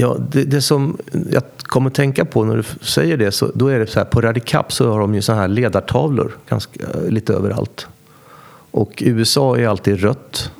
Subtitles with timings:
[0.00, 0.98] Ja, det, det, som
[1.30, 4.20] jag kommer tänka på när du säger det, så, då är det så här, på
[4.20, 7.86] Radicap så har de ju så här ledartavlor ganska, eh, lite överallt.
[8.70, 10.50] Och USA är alltid rött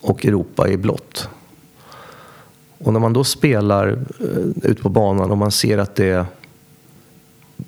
[0.00, 1.28] och Europa är blått.
[2.78, 3.98] Och när man då spelar uh,
[4.62, 6.26] ut på banan och man ser att det är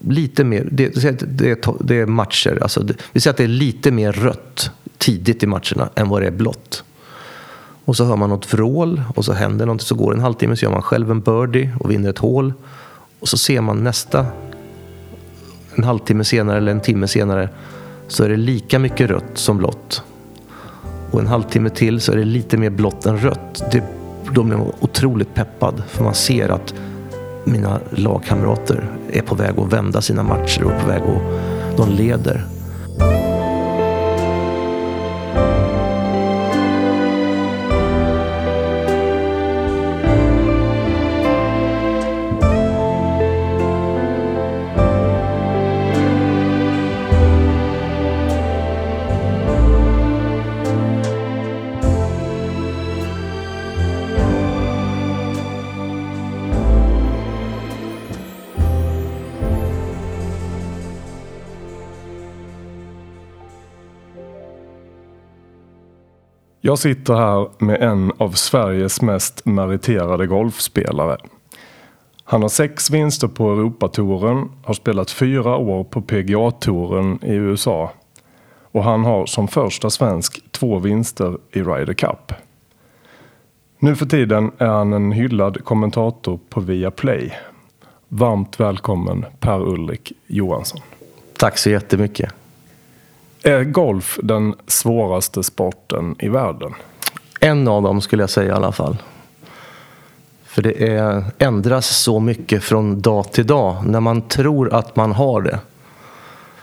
[0.01, 0.89] lite mer, det,
[1.21, 5.43] det, det är matcher, alltså det, vi säger att det är lite mer rött tidigt
[5.43, 6.85] i matcherna än vad det är blått.
[7.85, 10.57] Och så hör man något vrål och så händer något, så går det en halvtimme
[10.57, 12.53] så gör man själv en birdie och vinner ett hål.
[13.21, 14.27] Och så ser man nästa,
[15.75, 17.49] en halvtimme senare eller en timme senare,
[18.09, 20.03] så är det lika mycket rött som blått.
[21.11, 23.63] Och en halvtimme till så är det lite mer blått än rött.
[23.73, 23.83] Det,
[24.33, 26.75] då blir man otroligt peppad för man ser att
[27.45, 32.47] mina lagkamrater är på väg att vända sina matcher och på väg att de leder.
[66.71, 71.17] Jag sitter här med en av Sveriges mest meriterade golfspelare.
[72.25, 77.93] Han har sex vinster på Europatouren, har spelat fyra år på PGA-touren i USA
[78.73, 82.33] och han har som första svensk två vinster i Ryder Cup.
[83.79, 87.33] Nu för tiden är han en hyllad kommentator på Viaplay.
[88.09, 90.81] Varmt välkommen Per-Ulrik Johansson.
[91.37, 92.35] Tack så jättemycket.
[93.43, 96.75] Är golf den svåraste sporten i världen?
[97.41, 98.97] En av dem skulle jag säga i alla fall.
[100.45, 103.87] För det är, ändras så mycket från dag till dag.
[103.87, 105.59] När man tror att man har det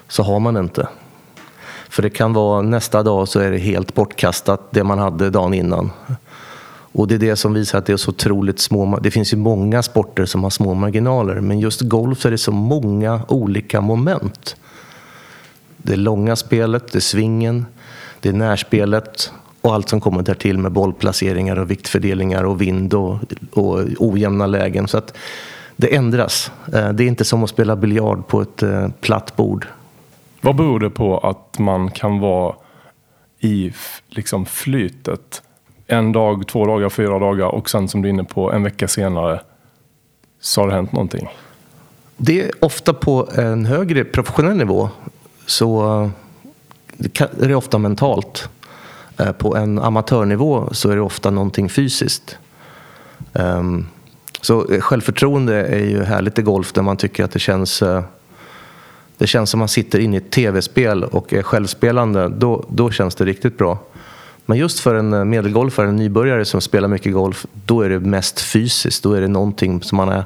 [0.08, 0.88] så har man inte.
[1.89, 5.54] För det kan vara nästa dag så är det helt bortkastat det man hade dagen
[5.54, 5.92] innan.
[6.92, 8.99] Och det är det som visar att det är så otroligt små.
[9.02, 12.52] Det finns ju många sporter som har små marginaler men just golf är det så
[12.52, 14.55] många olika moment.
[15.87, 17.65] Det långa spelet, det är svingen,
[18.20, 19.31] det är närspelet
[19.61, 23.20] och allt som kommer därtill med bollplaceringar och viktfördelningar och vind och,
[23.52, 24.87] och ojämna lägen.
[24.87, 25.17] Så att
[25.75, 26.52] det ändras.
[26.73, 29.67] Eh, det är inte som att spela biljard på ett eh, platt bord.
[30.42, 32.55] Vad beror det på att man kan vara
[33.39, 33.73] i
[34.08, 35.42] liksom flytet
[35.87, 38.87] en dag, två dagar, fyra dagar och sen som du är inne på en vecka
[38.87, 39.42] senare
[40.39, 41.27] så har det hänt någonting?
[42.17, 44.89] Det är ofta på en högre professionell nivå
[45.48, 46.12] så
[47.12, 48.50] är det ofta mentalt.
[49.18, 52.38] Eh, på en amatörnivå så är det ofta någonting fysiskt.
[53.34, 53.86] Ehm,
[54.42, 58.04] så självförtroende är ju härligt i golf där man tycker att det känns eh,
[59.18, 62.30] det känns som man sitter inne i ett tv-spel och är självspelande.
[62.30, 63.80] Då, då känns det riktigt bra.
[64.46, 68.00] Men just för en eh, medelgolfare, en nybörjare som spelar mycket golf, då är det
[68.00, 69.04] mest fysiskt.
[69.04, 70.26] Då är det någonting som man är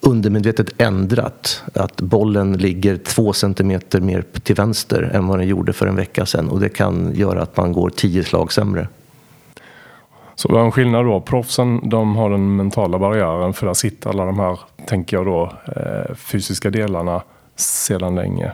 [0.00, 1.62] undermedvetet ändrat.
[1.74, 6.26] Att bollen ligger två centimeter mer till vänster än vad den gjorde för en vecka
[6.26, 6.48] sedan.
[6.48, 8.88] Och det kan göra att man går tio slag sämre.
[10.34, 11.20] Så vad är en skillnad då?
[11.20, 15.52] Proffsen de har den mentala barriären för där sitter alla de här, tänker jag då,
[15.76, 17.22] eh, fysiska delarna
[17.56, 18.52] sedan länge.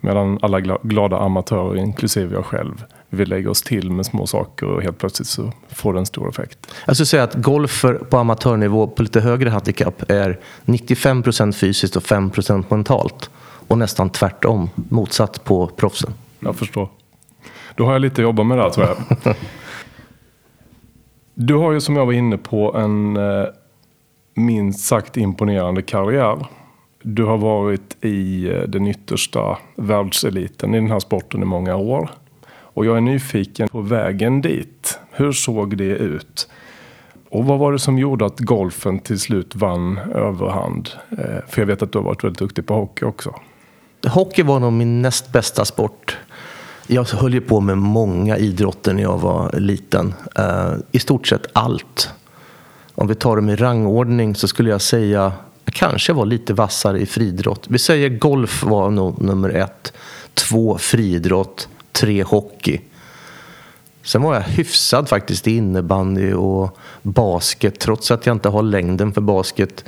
[0.00, 4.82] Medan alla glada amatörer, inklusive jag själv, vi lägger oss till med små saker och
[4.82, 6.58] helt plötsligt så får det en stor effekt.
[6.86, 11.96] Jag skulle säga att golfer på amatörnivå på lite högre handikapp är 95 procent fysiskt
[11.96, 13.30] och 5 procent mentalt.
[13.68, 16.14] Och nästan tvärtom, motsatt på proffsen.
[16.40, 16.88] Jag förstår.
[17.74, 19.34] Då har jag lite att jobba med där tror jag.
[21.34, 23.46] Du har ju som jag var inne på en eh,
[24.34, 26.46] minst sagt imponerande karriär.
[27.02, 32.10] Du har varit i eh, den yttersta världseliten i den här sporten i många år.
[32.76, 34.98] Och jag är nyfiken på vägen dit.
[35.10, 36.48] Hur såg det ut?
[37.28, 40.90] Och vad var det som gjorde att golfen till slut vann överhand?
[41.10, 43.34] Eh, för jag vet att du har varit väldigt duktig på hockey också.
[44.06, 46.16] Hockey var nog min näst bästa sport.
[46.86, 50.14] Jag höll ju på med många idrotter när jag var liten.
[50.36, 52.10] Eh, I stort sett allt.
[52.94, 55.32] Om vi tar dem i rangordning så skulle jag säga
[55.64, 57.66] jag kanske var lite vassare i friidrott.
[57.68, 59.92] Vi säger golf var nog nummer ett.
[60.34, 61.68] Två friidrott
[62.00, 62.80] tre hockey.
[64.02, 69.12] Sen var jag hyfsad faktiskt i innebandy och basket trots att jag inte har längden
[69.12, 69.84] för basket.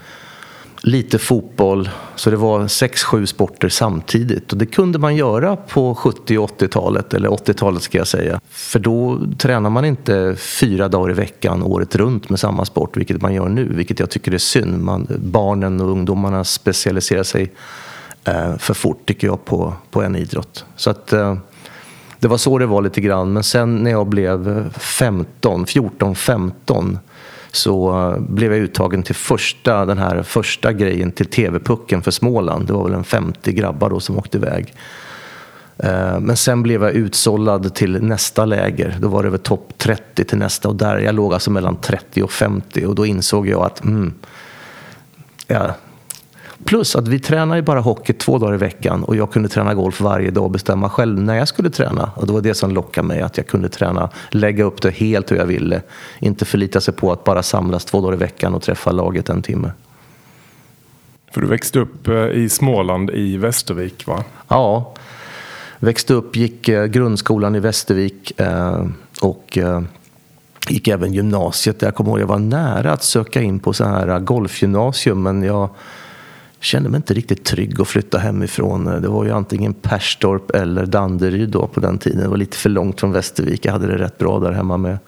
[0.82, 1.90] lite fotboll.
[2.16, 4.52] Så det var sex, sju sporter samtidigt.
[4.52, 8.40] Och det kunde man göra på 70 och 80-talet, eller 80-talet ska jag säga.
[8.50, 13.22] För då tränar man inte fyra dagar i veckan året runt med samma sport, vilket
[13.22, 14.82] man gör nu, vilket jag tycker är synd.
[14.82, 17.52] Man, barnen och ungdomarna specialiserar sig
[18.24, 20.64] eh, för fort, tycker jag, på, på en idrott.
[20.76, 21.12] Så att...
[21.12, 21.36] Eh,
[22.18, 23.32] det var så det var lite grann.
[23.32, 26.98] Men sen när jag blev 15, 14, 15
[27.52, 32.66] så eh, blev jag uttagen till första, den här första grejen till TV-pucken för Småland.
[32.66, 34.74] Det var väl en 50 grabbar då som åkte iväg.
[35.78, 38.96] Eh, men sen blev jag utsållad till nästa läger.
[39.00, 42.22] Då var det väl topp 30 till nästa och där jag låg alltså mellan 30
[42.22, 44.14] och 50 och då insåg jag att mm,
[45.46, 45.74] ja,
[46.64, 49.74] Plus att vi tränar ju bara hockey två dagar i veckan och jag kunde träna
[49.74, 52.10] golf varje dag och bestämma själv när jag skulle träna.
[52.16, 55.32] Och det var det som lockade mig, att jag kunde träna, lägga upp det helt
[55.32, 55.82] hur jag ville.
[56.18, 59.42] Inte förlita sig på att bara samlas två dagar i veckan och träffa laget en
[59.42, 59.70] timme.
[61.32, 64.24] För du växte upp eh, i Småland i Västervik va?
[64.48, 64.94] Ja,
[65.78, 68.86] växte upp, gick eh, grundskolan i Västervik eh,
[69.22, 69.58] och
[70.68, 71.82] gick även gymnasiet.
[71.82, 75.68] Jag kommer ihåg jag var nära att söka in på så här golfgymnasium men jag
[76.60, 78.84] kände mig inte riktigt trygg att flytta hemifrån.
[78.84, 82.20] Det var ju antingen Perstorp eller Danderyd då på den tiden.
[82.20, 83.64] Det var lite för långt från Västervik.
[83.64, 84.98] Jag hade det rätt bra där hemma med,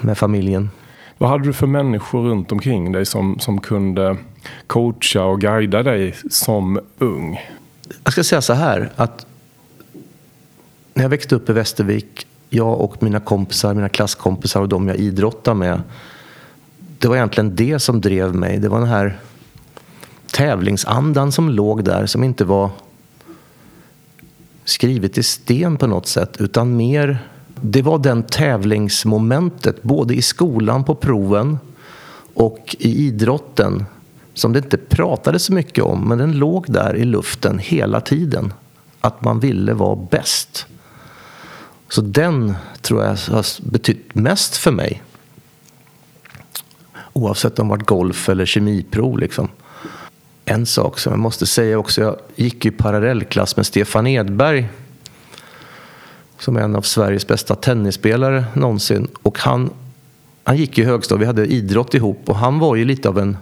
[0.00, 0.70] med familjen.
[1.18, 4.16] Vad hade du för människor runt omkring dig som, som kunde
[4.66, 7.40] coacha och guida dig som ung?
[8.04, 9.26] Jag ska säga så här att
[10.94, 14.96] när jag växte upp i Västervik, jag och mina kompisar, mina klasskompisar och de jag
[14.96, 15.82] idrottade med.
[16.98, 18.58] Det var egentligen det som drev mig.
[18.58, 19.18] Det var den här
[20.32, 22.70] tävlingsandan som låg där som inte var
[24.64, 27.18] skrivet i sten på något sätt utan mer
[27.60, 31.58] det var den tävlingsmomentet både i skolan på proven
[32.34, 33.84] och i idrotten
[34.34, 38.52] som det inte pratades så mycket om men den låg där i luften hela tiden.
[39.00, 40.66] Att man ville vara bäst.
[41.88, 45.02] Så den tror jag har betytt mest för mig.
[47.12, 49.48] Oavsett om det varit golf eller kemiprov liksom
[50.50, 52.00] en sak som jag måste säga också.
[52.00, 54.68] Jag gick i parallellklass med Stefan Edberg.
[56.38, 59.08] Som är en av Sveriges bästa tennisspelare någonsin.
[59.22, 59.70] Och han,
[60.44, 62.22] han gick i högstadiet, vi hade idrott ihop.
[62.26, 63.36] Och han var ju lite av en,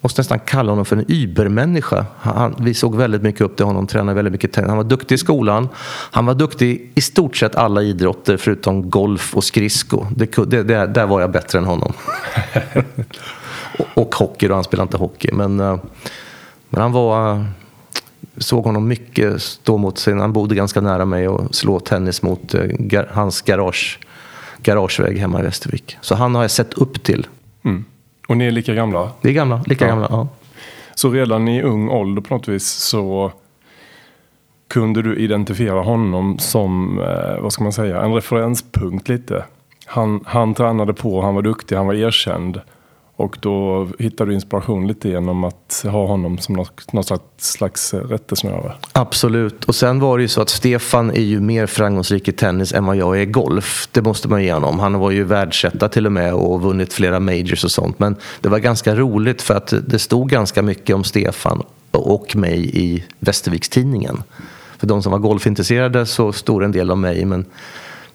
[0.00, 2.06] måste nästan kalla honom för en übermänniska.
[2.18, 4.68] Han, vi såg väldigt mycket upp till honom, tränade väldigt mycket tennis.
[4.68, 5.68] Han var duktig i skolan.
[6.10, 10.06] Han var duktig i stort sett alla idrotter förutom golf och skridsko.
[10.16, 11.92] Det, det, det, där var jag bättre än honom.
[13.94, 15.28] och hockey då, han spelade inte hockey.
[15.32, 15.78] Men, eh,
[16.68, 17.44] men han var,
[18.36, 22.54] såg honom mycket stå mot sin, han bodde ganska nära mig och slå tennis mot
[22.54, 23.98] eh, hans garage,
[24.62, 25.96] garagevägg hemma i Västervik.
[26.00, 27.26] Så han har jag sett upp till.
[27.64, 27.84] Mm.
[28.28, 29.10] Och ni är lika gamla?
[29.20, 29.88] Vi är gamla, lika ja.
[29.88, 30.28] gamla, ja.
[30.94, 33.32] Så redan i ung ålder på något vis så
[34.68, 39.44] kunde du identifiera honom som, eh, vad ska man säga, en referenspunkt lite.
[39.86, 42.60] Han, han tränade på, han var duktig, han var erkänd.
[43.16, 48.72] Och då hittar du inspiration lite genom att ha honom som något, slags, slags rättesnöre.
[48.92, 49.64] Absolut.
[49.64, 52.86] Och sen var det ju så att Stefan är ju mer framgångsrik i tennis än
[52.86, 53.88] vad jag är i golf.
[53.92, 54.78] Det måste man ge honom.
[54.78, 57.98] Han var ju världsetta till och med och vunnit flera majors och sånt.
[57.98, 62.70] Men det var ganska roligt för att det stod ganska mycket om Stefan och mig
[62.72, 64.22] i Västerviks-tidningen.
[64.78, 67.24] För de som var golfintresserade så stod en del om mig.
[67.24, 67.44] Men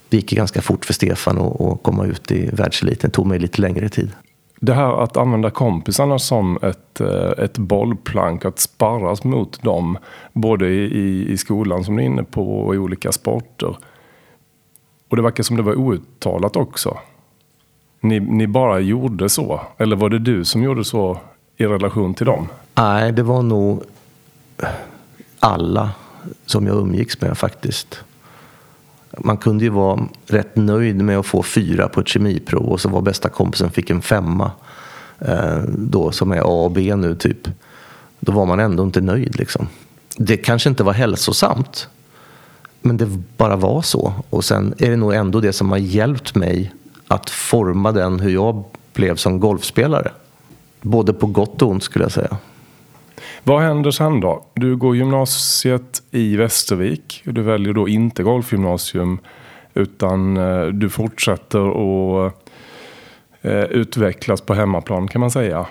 [0.10, 3.10] det gick ganska fort för Stefan att komma ut i världseliten.
[3.10, 4.12] Det tog mig lite längre tid.
[4.64, 9.98] Det här att använda kompisarna som ett, eh, ett bollplank, att sparras mot dem.
[10.34, 13.78] Både i, i skolan som du är inne på och i olika sporter.
[15.10, 16.98] Och det verkar som det var outtalat också.
[18.00, 19.62] Ni, ni bara gjorde så?
[19.78, 21.18] Eller var det du som gjorde så
[21.58, 22.48] i relation till dem?
[22.76, 23.84] Nej, det var nog
[25.40, 25.92] alla
[26.46, 28.04] som jag umgicks med faktiskt
[29.18, 32.90] man kunde ju vara rätt nöjd med att få fyra på ett kemiprov och så
[32.90, 34.52] var bästa kompisen fick en femma.
[35.20, 37.48] Eh, då som är A och B nu typ.
[38.20, 39.68] Då var man ändå inte nöjd liksom.
[40.18, 41.88] Det kanske inte var hälsosamt.
[42.82, 43.06] Men det
[43.38, 44.14] bara var så.
[44.30, 46.74] Och sen är det nog ändå det som har hjälpt mig
[47.08, 48.64] att forma den hur jag
[48.94, 50.12] blev som golfspelare.
[50.82, 52.38] Både på gott och ont skulle jag säga.
[53.44, 54.46] Vad händer sen då?
[54.54, 57.22] Du går gymnasiet i Västervik.
[57.26, 59.20] Du väljer då inte golfgymnasium
[59.74, 61.60] utan eh, du fortsätter
[62.26, 62.34] att
[63.42, 65.66] eh, utvecklas på hemmaplan kan man säga.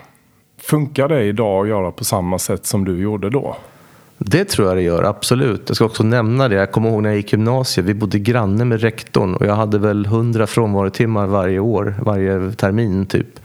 [0.59, 3.57] Funkar det idag att göra på samma sätt som du gjorde då?
[4.19, 5.62] Det tror jag det gör, absolut.
[5.67, 6.55] Jag ska också nämna det.
[6.55, 7.87] Jag kommer ihåg när jag gick gymnasiet.
[7.87, 13.07] Vi bodde granne med rektorn och jag hade väl hundra frånvarotimmar varje år, varje termin
[13.07, 13.41] typ.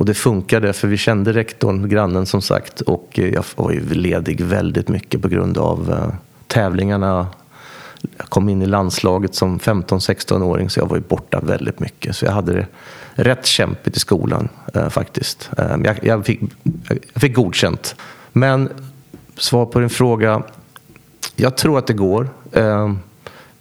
[0.00, 2.80] Och det funkade för vi kände rektorn, grannen som sagt.
[2.80, 6.14] Och eh, jag var ju ledig väldigt mycket på grund av eh,
[6.46, 7.26] tävlingarna.
[8.16, 12.16] Jag kom in i landslaget som 15-16-åring så jag var ju borta väldigt mycket.
[12.16, 12.66] Så jag hade det
[13.14, 15.50] rätt kämpigt i skolan eh, faktiskt.
[15.58, 16.40] Eh, jag, jag, fick,
[17.12, 17.96] jag fick godkänt.
[18.32, 18.68] Men
[19.36, 20.42] svar på din fråga.
[21.36, 22.28] Jag tror att det går.
[22.52, 22.92] Eh,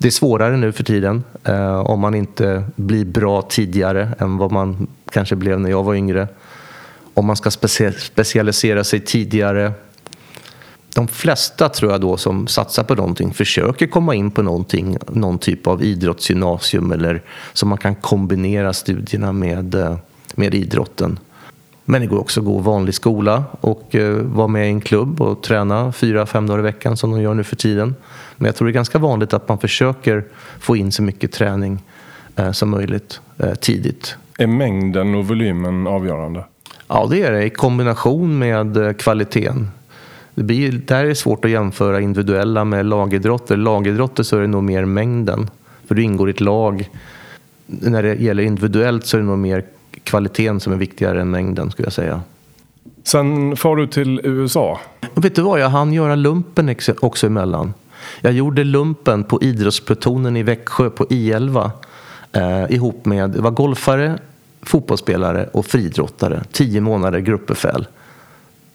[0.02, 4.52] det är svårare nu för tiden eh, om man inte blir bra tidigare än vad
[4.52, 6.28] man kanske blev när jag var yngre.
[7.14, 9.72] Om man ska specie specialisera sig tidigare.
[10.96, 15.40] De flesta tror jag då som satsar på någonting försöker komma in på någonting, någon
[15.40, 17.22] typ av idrottsgymnasium eller
[17.54, 19.98] så man kan kombinera studierna med, eh,
[20.36, 21.20] med idrotten.
[21.92, 25.22] Men det går också att gå vanlig skola och eh, vara med i en klubb
[25.22, 27.96] och träna fyra, fem dagar i veckan som de gör nu för tiden.
[28.38, 30.24] Men jag tror det är ganska vanligt att man försöker
[30.60, 31.80] få in så mycket träning
[32.36, 34.16] eh, som möjligt eh, tidigt.
[34.38, 36.44] Är mängden och volymen avgörande?
[36.88, 39.72] Ja, det är det i kombination med kvaliteten.
[40.36, 43.58] Det blir, där är det svårt att jämföra individuella med lagidrotter.
[43.58, 45.50] Lagidrotter så är det nog mer mängden,
[45.88, 46.90] för du ingår i ett lag.
[47.66, 49.64] När det gäller individuellt så är det nog mer
[50.10, 52.22] kvaliteten som är viktigare än mängden skulle jag säga.
[53.04, 54.80] Sen far du till USA.
[55.14, 57.74] Och vet du vad, jag hann göra lumpen också emellan.
[58.22, 61.72] Jag gjorde lumpen på idrottsplutonen i Växjö på I11
[62.32, 64.20] eh, ihop med, det var golfare,
[64.62, 66.44] fotbollsspelare och friidrottare.
[66.52, 67.88] Tio månader gruppbefäl.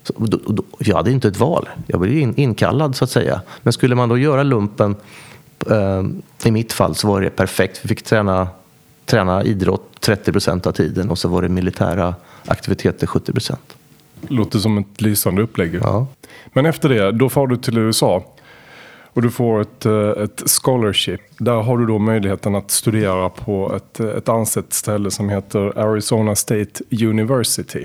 [0.03, 1.69] Så, då, då, jag hade inte ett val.
[1.87, 3.41] Jag blev in, inkallad så att säga.
[3.62, 4.97] Men skulle man då göra lumpen,
[5.71, 6.03] eh,
[6.45, 7.81] i mitt fall så var det perfekt.
[7.83, 8.49] Vi fick träna,
[9.05, 12.15] träna idrott 30 procent av tiden och så var det militära
[12.47, 13.77] aktiviteter 70 procent.
[14.29, 15.75] Låter som ett lysande upplägg.
[15.83, 16.07] Ja.
[16.47, 18.25] Men efter det, då far du till USA.
[19.15, 21.21] Och du får ett, eh, ett scholarship.
[21.39, 26.35] Där har du då möjligheten att studera på ett, ett ansett ställe som heter Arizona
[26.35, 27.85] State University.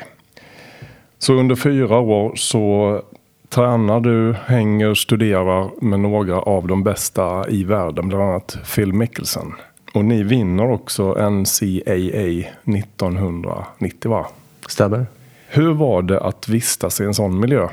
[1.19, 3.01] Så under fyra år så
[3.49, 9.53] tränar du, hänger, studerar med några av de bästa i världen, bland annat Phil Mickelson.
[9.93, 14.25] Och ni vinner också NCAA 1990 va?
[14.67, 15.05] Stämmer.
[15.47, 17.67] Hur var det att vistas i en sån miljö?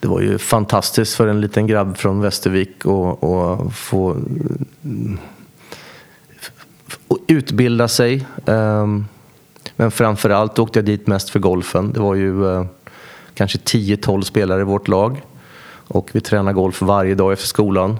[0.00, 4.16] det var ju fantastiskt för en liten grabb från Västervik att få
[7.26, 8.26] utbilda sig.
[8.46, 9.06] Ehm,
[9.76, 11.92] men framförallt åkte jag dit mest för golfen.
[11.92, 12.64] Det var ju eh,
[13.34, 15.22] kanske 10-12 spelare i vårt lag.
[15.88, 17.98] Och vi tränade golf varje dag efter skolan.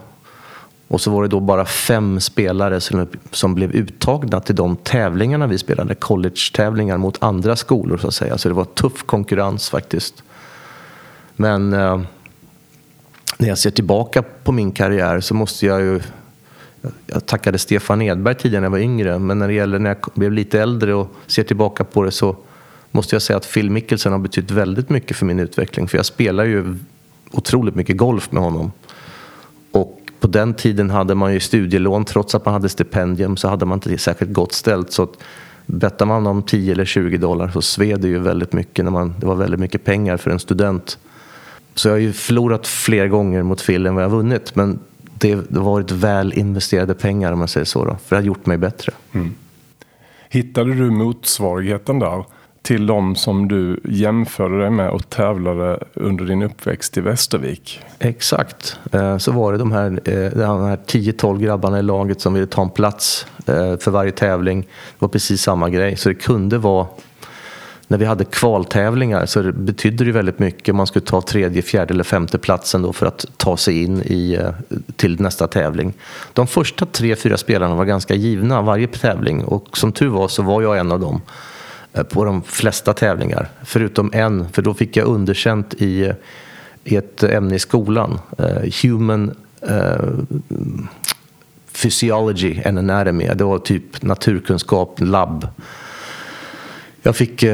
[0.89, 2.81] Och så var det då bara fem spelare
[3.31, 5.95] som, blev uttagna till de tävlingarna vi spelade.
[5.95, 8.39] College-tävlingar mot andra skolor så att säga.
[8.39, 10.23] Så det var tuff konkurrens faktiskt.
[11.37, 12.01] Men eh,
[13.39, 16.01] när jag ser tillbaka på min karriär så måste jag ju...
[17.07, 19.99] Jag tackade Stefan Edberg tidigare när jag var yngre, men när det gäller när jag
[20.15, 22.37] blev lite äldre och ser tillbaka på det så
[22.91, 25.89] måste jag säga att Phil Mickelson har betytt väldigt mycket för min utveckling.
[25.89, 26.75] För jag spelar ju
[27.31, 28.73] otroligt mycket golf med honom.
[29.71, 33.67] Och på den tiden hade man ju studielån, trots att man hade stipendium så hade
[33.67, 34.93] man inte det särskilt gott ställt.
[34.93, 35.09] Så
[35.67, 39.15] bettar man om 10 eller 20 dollar så sved det ju väldigt mycket när man,
[39.19, 40.99] det var väldigt mycket pengar för en student.
[41.75, 44.57] Så jag har ju förlorat fler gånger mot Phil än vad jag har vunnit.
[44.57, 44.79] Men
[45.19, 47.85] det har varit väl investerade pengar om man säger så.
[47.85, 48.93] Då, för det har gjort mig bättre.
[49.13, 49.35] Mm.
[50.29, 52.25] Hittade du motsvarigheten där
[52.67, 57.81] till de som du jämförde dig med och tävlade under din uppväxt i Västervik?
[57.99, 58.79] Exakt.
[58.93, 62.47] Eh, så var det de här, eh, de här 10-12 grabbarna i laget som ville
[62.47, 64.61] ta en plats eh, för varje tävling.
[64.61, 64.69] Det
[64.99, 65.97] var precis samma grej.
[65.97, 66.87] Så det kunde vara
[67.89, 70.75] när vi hade kvaltävlingar så betydde det väldigt mycket.
[70.75, 74.39] Man skulle ta tredje, fjärde eller femte platsen då för att ta sig in i,
[74.97, 75.93] till nästa tävling.
[76.33, 80.43] De första tre, fyra spelarna var ganska givna varje tävling och som tur var så
[80.43, 81.21] var jag en av dem
[81.97, 83.49] Eh, på de flesta tävlingar.
[83.65, 86.13] Förutom en, för då fick jag underkänt i,
[86.85, 88.19] i ett ämne i skolan.
[88.41, 89.35] Uh, human
[89.71, 90.41] uh,
[91.83, 93.29] Physiology and Anatomy.
[93.35, 95.49] Det var typ naturkunskap, labb
[97.03, 97.45] jag fick,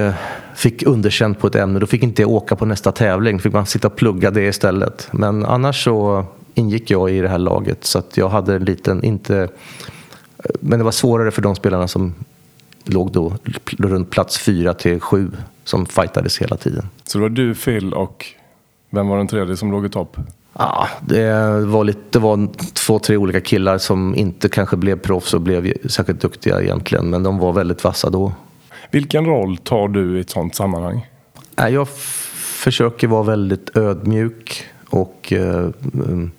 [0.55, 1.79] fick underkänt på ett ämne.
[1.79, 3.37] Då fick inte jag åka på nästa tävling.
[3.37, 5.09] Då fick man sitta och plugga det istället.
[5.11, 7.85] Men annars så ingick jag i det här laget.
[7.85, 9.49] Så att jag hade en liten, inte...
[10.61, 12.15] Men det var svårare för de spelarna som
[12.85, 13.33] låg då
[13.79, 15.31] runt plats fyra till sju
[15.65, 16.89] som fightades hela tiden.
[17.05, 18.27] Så det var du, Phil och
[18.91, 20.17] vem var den tredje som låg i topp?
[20.59, 25.35] Ja, det var, lite, det var två, tre olika killar som inte kanske blev proffs
[25.35, 27.11] och blev särskilt duktiga egentligen.
[27.11, 28.33] Men de var väldigt vassa då.
[28.91, 31.07] Vilken roll tar du i ett sådant sammanhang?
[31.57, 31.89] Jag
[32.35, 36.31] försöker vara väldigt ödmjuk och uh, um,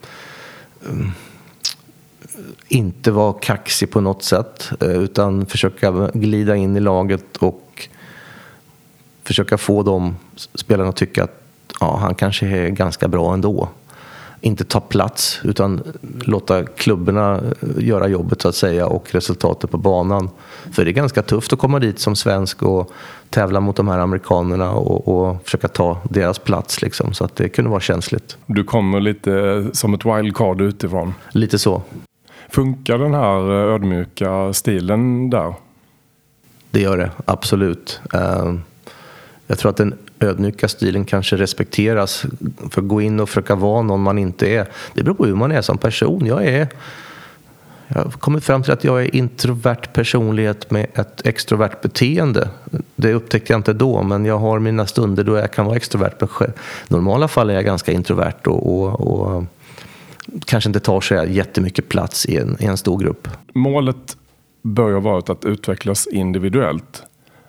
[2.68, 7.90] inte vara kaxig på något sätt utan försöka glida in i laget och
[9.24, 11.44] försöka få de spelarna att tycka att
[11.80, 13.70] ja, han kanske är ganska bra ändå.
[14.42, 15.82] Inte ta plats utan
[16.26, 17.42] låta klubborna
[17.78, 20.30] göra jobbet så att säga och resultatet på banan.
[20.72, 22.92] För det är ganska tufft att komma dit som svensk och
[23.30, 26.82] tävla mot de här amerikanerna och, och försöka ta deras plats.
[26.82, 27.14] Liksom.
[27.14, 28.38] Så att det kunde vara känsligt.
[28.46, 31.14] Du kommer lite som ett wildcard utifrån.
[31.32, 31.82] Lite så.
[32.54, 35.54] Funkar den här eh, ödmjuka stilen där?
[36.72, 38.02] Det gör det, absolut.
[38.14, 38.54] Eh,
[39.48, 42.26] jag tror att den ödmjuka stilen kanske respekteras.
[42.72, 45.36] För att gå in och försöka vara någon man inte är, det beror på hur
[45.36, 46.26] man är som person.
[46.26, 46.68] Jag är
[47.88, 52.50] jag har kommit fram till att jag är introvert personlighet med ett extrovert beteende.
[52.96, 56.16] Det upptäckte jag inte då, men jag har mina stunder då jag kan vara extrovert.
[56.40, 56.52] Men i
[56.88, 59.44] normala fall är jag ganska introvert och, och, och
[60.46, 63.28] kanske inte tar så jättemycket plats i en, i en stor grupp.
[63.54, 64.18] Målet
[64.62, 67.04] bör ju ha varit att utvecklas individuellt.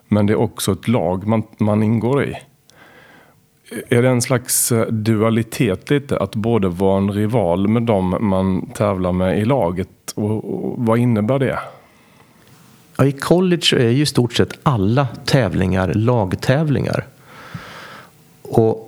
[0.08, 2.36] Men det är också ett lag man, man ingår i.
[3.88, 6.18] Är det en slags eh, dualitet lite?
[6.18, 9.88] Att både vara en rival med dem man tävlar med i laget.
[10.14, 11.58] Och, och vad innebär det?
[12.96, 17.06] Ja, I college är ju i stort sett alla tävlingar lagtävlingar.
[18.42, 18.83] Och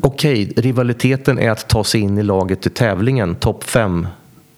[0.00, 4.06] Okej, okay, rivaliteten är att ta sig in i laget till tävlingen, topp fem.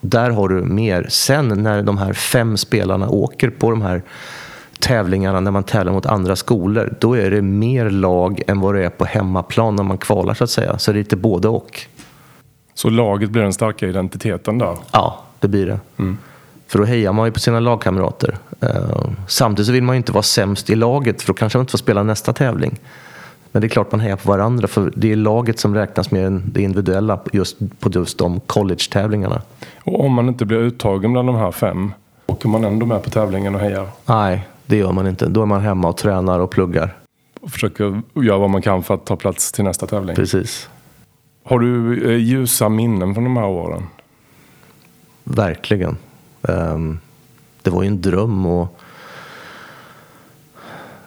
[0.01, 1.07] Där har du mer.
[1.09, 4.03] Sen när de här fem spelarna åker på de här
[4.79, 8.85] tävlingarna när man tävlar mot andra skolor, då är det mer lag än vad det
[8.85, 10.79] är på hemmaplan när man kvalar så att säga.
[10.79, 11.81] Så det är lite både och.
[12.75, 14.77] Så laget blir den starka identiteten där?
[14.93, 15.81] Ja, det blir det.
[15.97, 16.19] Mm.
[16.67, 18.39] För då hejar man ju på sina lagkamrater.
[18.63, 21.63] Uh, samtidigt så vill man ju inte vara sämst i laget för då kanske man
[21.63, 22.79] inte får spela nästa tävling.
[23.57, 26.25] Men det är klart man hejar på varandra för det är laget som räknas mer
[26.25, 29.43] än det individuella just på just de college-tävlingarna.
[29.85, 31.93] Och om man inte blir uttagen bland de här fem,
[32.27, 33.89] åker man ändå med på tävlingen och hejar?
[34.07, 35.27] Nej, det gör man inte.
[35.27, 36.97] Då är man hemma och tränar och pluggar.
[37.41, 40.17] Och försöker göra vad man kan för att ta plats till nästa tävling.
[40.17, 40.69] Precis.
[41.45, 43.83] Har du eh, ljusa minnen från de här åren?
[45.25, 45.97] Verkligen.
[46.43, 46.99] Um,
[47.63, 48.81] det var ju en dröm och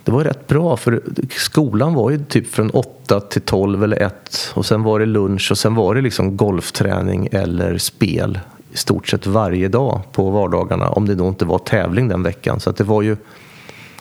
[0.09, 4.51] det var rätt bra för skolan var ju typ från 8 till 12 eller 1
[4.53, 8.39] och sen var det lunch och sen var det liksom golfträning eller spel
[8.71, 12.59] i stort sett varje dag på vardagarna om det då inte var tävling den veckan.
[12.59, 13.17] Så att det var ju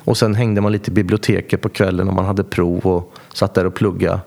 [0.05, 3.55] och sen hängde man lite i biblioteket på kvällen om man hade prov och satt
[3.55, 4.21] där och plugga.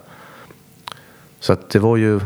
[1.40, 2.20] Så att det var ju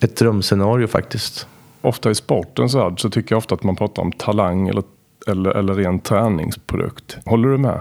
[0.00, 1.46] ett drömscenario faktiskt.
[1.80, 4.84] Ofta i sportens värld så tycker jag ofta att man pratar om talang eller,
[5.26, 7.18] eller, eller ren träningsprodukt.
[7.24, 7.80] Håller du med?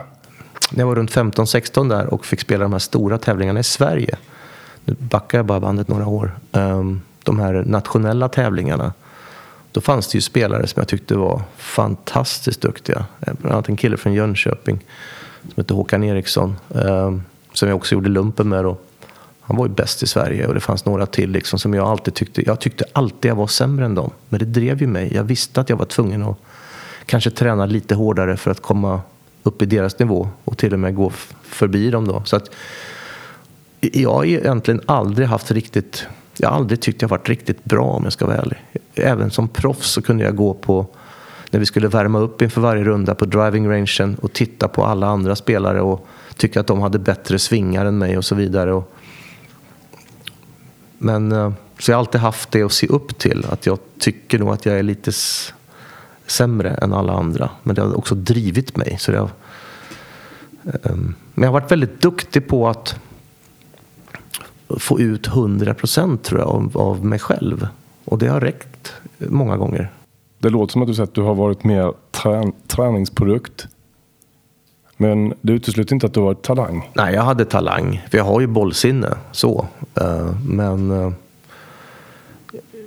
[0.75, 4.17] När jag var runt 15-16 där och fick spela de här stora tävlingarna i Sverige.
[4.85, 6.39] Nu backar jag bara bandet några år.
[6.51, 8.93] Ehm, de här nationella tävlingarna
[9.71, 13.05] då fanns det ju spelare som jag tyckte var fantastiskt duktiga.
[13.19, 14.79] Eh, bland annat en kille från Jönköping
[15.41, 16.55] som hette Håkan Eriksson.
[16.75, 18.63] Ehm, som jag också gjorde lumpen med.
[18.63, 18.77] Då.
[19.41, 22.13] Han var ju bäst i Sverige och det fanns några till liksom, som jag alltid
[22.13, 22.45] tyckte.
[22.45, 24.11] Jag tyckte alltid jag var sämre än dem.
[24.29, 25.13] Men det drev ju mig.
[25.13, 26.37] Jag visste att jag var tvungen att
[27.05, 29.01] kanske träna lite hårdare för att komma
[29.45, 31.09] upp i deras nivå och till och med gå
[31.43, 32.07] förbi dem.
[32.07, 32.21] Då.
[32.25, 32.49] Så att,
[33.79, 38.03] jag har egentligen aldrig haft riktigt jag har aldrig tyckt jag varit riktigt bra om
[38.03, 38.57] jag ska vara ärlig.
[38.95, 40.87] Även som proffs så kunde jag gå på,
[41.51, 45.07] när vi skulle värma upp inför varje runda på driving rangen och titta på alla
[45.07, 48.83] andra spelare och tycka att de hade bättre svingar än mig och så vidare.
[50.97, 53.45] Men, eh, så jag har alltid haft det att se upp till.
[53.49, 55.11] Att jag tycker nog att jag är lite
[56.27, 57.49] sämre än alla andra.
[57.63, 58.97] Men det har också drivit mig.
[58.99, 59.29] Så det har,
[60.83, 62.99] ehm, men jag har varit väldigt duktig på att
[64.79, 67.67] få ut 100 procent tror jag av, av mig själv.
[68.05, 69.91] Och det har räckt många gånger.
[70.39, 73.67] Det låter som att du säger att du har varit mer trän träningsprodukt.
[74.97, 76.91] Men det utesluter inte att du har varit talang?
[76.93, 78.05] Nej, jag hade talang.
[78.11, 79.17] För jag har ju bollsinne.
[79.31, 79.65] Så.
[79.95, 81.11] Eh, men eh,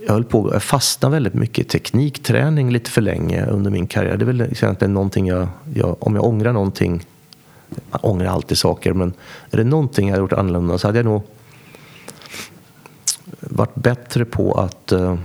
[0.09, 4.17] jag höll på jag fastnade väldigt mycket i teknikträning lite för länge under min karriär.
[4.17, 7.07] Det är väl liksom egentligen någonting jag, jag, om jag ångrar någonting,
[7.91, 9.13] jag ångrar alltid saker, men
[9.51, 11.23] är det någonting jag gjort annorlunda så hade jag nog
[13.41, 15.19] varit bättre på att eh,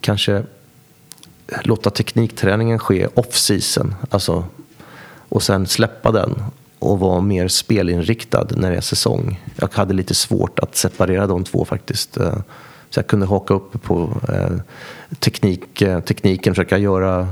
[0.00, 0.42] kanske
[1.62, 3.94] låta teknikträningen ske off-season.
[4.10, 4.44] Alltså,
[5.28, 6.42] och sen släppa den
[6.78, 9.40] och vara mer spelinriktad när det är säsong.
[9.56, 12.16] Jag hade lite svårt att separera de två faktiskt.
[12.16, 12.36] Eh,
[12.94, 14.56] så jag kunde haka upp på eh,
[15.18, 17.28] teknik, eh, tekniken, försöka göra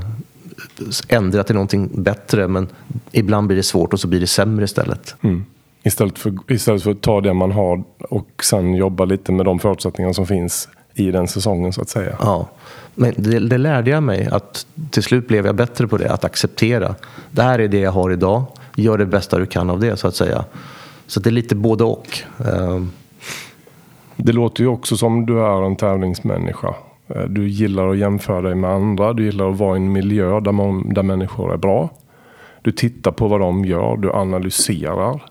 [1.07, 2.67] ändra till någonting bättre men
[3.11, 5.15] ibland blir det svårt och så blir det sämre istället.
[5.21, 5.45] Mm.
[5.83, 9.59] Istället för, istället för att ta det man har och sen jobba lite med de
[9.59, 12.17] förutsättningar som finns i den säsongen så att säga.
[12.19, 12.49] Ja,
[12.95, 16.23] men det, det, lärde jag mig att till slut blev jag bättre på det, att
[16.23, 16.95] acceptera.
[17.31, 18.43] Det här är det jag har idag.
[18.75, 20.45] gör det bästa du kan av det så att säga.
[21.07, 22.19] Så det är lite både och.
[22.45, 22.91] Ehm,
[24.15, 26.75] det låter ju också som du är en tävlingsmänniska.
[27.07, 29.13] Eh, du gillar att jämföra dig med andra.
[29.13, 31.89] Du gillar att vara i en miljö där, man, där människor är bra.
[32.61, 33.97] Du tittar på vad de gör.
[33.97, 35.23] Du analyserar.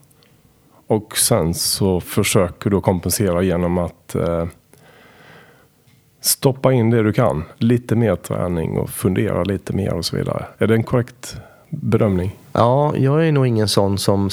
[0.87, 4.47] Och sen så försöker du kompensera genom att eh,
[6.21, 7.45] stoppa in det du kan.
[7.59, 10.45] Lite mer träning och fundera lite mer och så vidare.
[10.59, 11.37] Är det en korrekt
[11.69, 12.37] bedömning?
[12.53, 14.31] Ja, jag är nog ingen sån som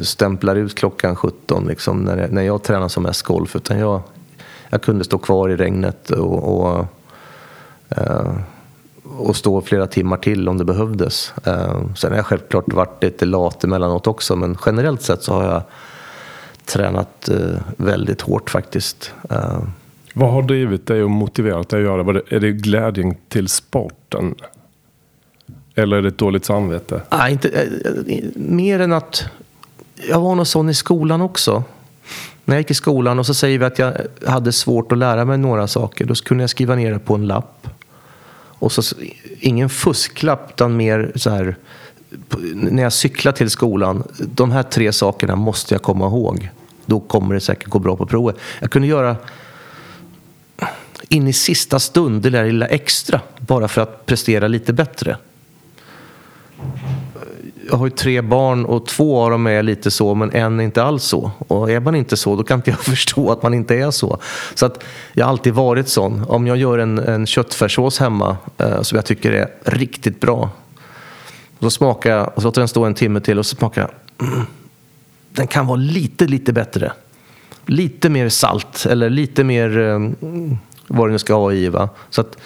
[0.00, 3.56] stämplar ut klockan 17 liksom, när, jag, när jag tränar som mest golf.
[3.56, 4.00] Utan jag,
[4.70, 6.86] jag kunde stå kvar i regnet och, och,
[7.88, 8.32] eh,
[9.18, 11.32] och stå flera timmar till om det behövdes.
[11.44, 14.36] Eh, sen har jag självklart varit lite lat emellanåt också.
[14.36, 15.62] Men generellt sett så har jag
[16.64, 19.12] tränat eh, väldigt hårt faktiskt.
[19.30, 19.62] Eh,
[20.14, 22.22] Vad har drivit dig och motiverat dig att göra det?
[22.28, 24.34] Är det glädjen till sporten?
[25.74, 27.02] Eller är det ett dåligt samvete?
[27.10, 29.24] Nej, inte, eh, eh, mer än att
[30.08, 31.64] jag var nog sån i skolan också.
[32.44, 35.24] När jag gick i skolan och så säger vi att jag hade svårt att lära
[35.24, 36.04] mig några saker.
[36.04, 37.68] Då kunde jag skriva ner det på en lapp.
[38.60, 38.96] Och så,
[39.40, 41.56] ingen fusklapp utan mer så här.
[42.54, 44.02] När jag cyklar till skolan.
[44.18, 46.50] De här tre sakerna måste jag komma ihåg.
[46.86, 48.36] Då kommer det säkert gå bra på provet.
[48.60, 49.16] Jag kunde göra
[51.08, 53.20] in i sista stund det där lilla extra.
[53.38, 55.16] Bara för att prestera lite bättre
[57.68, 60.64] jag har ju tre barn och två av dem är lite så men en är
[60.64, 61.30] inte alls så.
[61.38, 64.18] Och är man inte så då kan inte jag förstå att man inte är så.
[64.54, 66.24] Så att jag har alltid varit sån.
[66.28, 70.50] Om jag gör en, en köttfärssås hemma eh, som jag tycker är riktigt bra.
[71.58, 73.80] Och så smakar jag och så låter den stå en timme till och så smakar
[73.80, 74.26] jag.
[74.28, 74.46] Mm,
[75.30, 76.92] den kan vara lite, lite bättre.
[77.66, 79.98] Lite mer salt eller lite mer eh,
[80.86, 81.68] vad det nu ska ha i.
[81.68, 81.88] Va?
[82.10, 82.38] Så att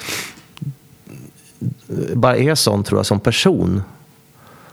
[1.60, 3.82] eh, bara är sån tror jag som person.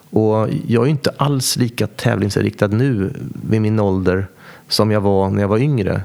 [0.10, 3.14] Och jag är inte alls lika tävlingsinriktad nu
[3.50, 4.28] vid min ålder
[4.68, 6.02] som jag var när jag var yngre.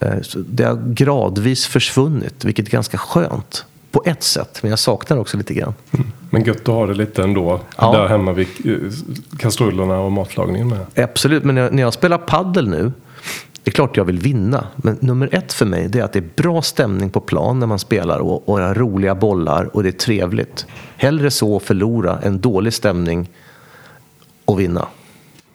[0.00, 3.64] Eh, så Det har gradvis försvunnit, vilket är ganska skönt.
[3.90, 5.74] På ett sätt, men jag saknar också lite grann.
[6.30, 7.60] Men gött att ha det lite ändå.
[7.76, 7.92] Ja.
[7.92, 8.76] Där hemma vid eh,
[9.38, 10.86] kastrullerna och matlagningen med.
[10.96, 12.92] Absolut, men när när jag spelar paddel nu,
[13.64, 14.66] det är klart jag vill vinna.
[14.76, 17.78] Men nummer ett för mig är att det är bra stämning på plan när man
[17.78, 20.66] spelar och, och har roliga bollar och det är trevligt.
[20.96, 23.30] Hellre så att förlora än dålig stämning
[24.44, 24.86] och vinna.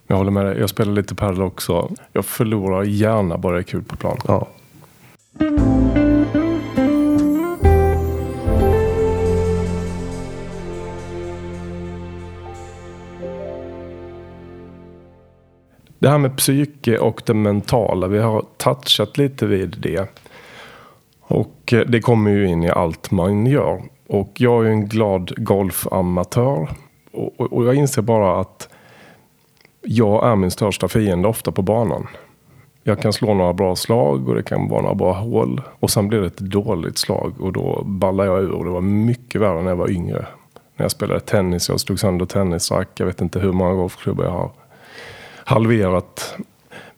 [0.07, 0.59] Jag håller med dig.
[0.59, 1.91] Jag spelar lite padel också.
[2.13, 4.17] Jag förlorar gärna bara det är kul på plan.
[4.27, 4.47] Ja.
[16.07, 18.07] Det här med psyke och det mentala.
[18.07, 20.09] Vi har touchat lite vid det.
[21.21, 23.81] Och eh, det kommer ju in i allt man gör.
[24.07, 26.69] Och jag är ju en glad golfamatör.
[27.11, 28.69] Och, och, och jag inser bara att
[29.81, 32.07] jag är min största fiende ofta på banan.
[32.83, 35.61] Jag kan slå några bra slag och det kan vara några bra hål.
[35.79, 38.63] Och sen blir det ett dåligt slag och då ballar jag ur.
[38.63, 40.25] Det var mycket värre när jag var yngre.
[40.75, 42.89] När jag spelade tennis, jag slog sönder tennisrack.
[42.97, 44.51] Jag vet inte hur många golfklubbor jag har
[45.47, 46.35] halverat.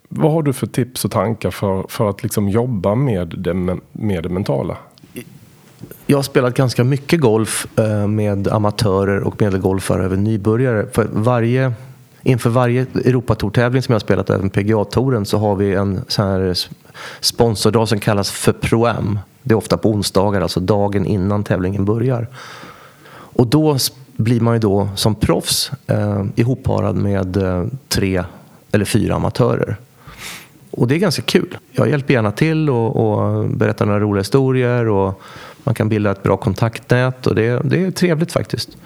[0.08, 3.54] Vad har du för tips och tankar för, för att liksom jobba med det,
[3.92, 4.78] med det mentala?
[6.06, 10.88] Jag har spelat ganska mycket golf eh, med amatörer och medelgolfare över nybörjare.
[10.92, 11.74] För varje,
[12.24, 16.58] inför varje Europatourtävling som jag har spelat, även PGA-touren, så har vi en sån här
[17.20, 19.20] sponsordag som kallas för Pro-Am.
[19.44, 22.28] Det är ofta på onsdagar, alltså dagen innan tävlingen börjar.
[23.12, 23.78] Och då
[24.18, 28.24] blir man ju då som proffs eh, ihopparad med eh, tre
[28.72, 29.78] eller fyra amatörer.
[30.72, 31.58] Och det är ganska kul.
[31.72, 35.22] Jag hjälper gärna till och, och berättar några roliga historier och
[35.64, 38.78] man kan bilda ett bra kontaktnät och det, det är trevligt faktiskt.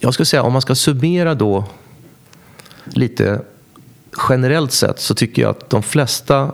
[0.00, 1.64] Jag skulle säga om man ska summera då
[2.84, 3.40] lite
[4.28, 6.52] generellt sett så tycker jag att de flesta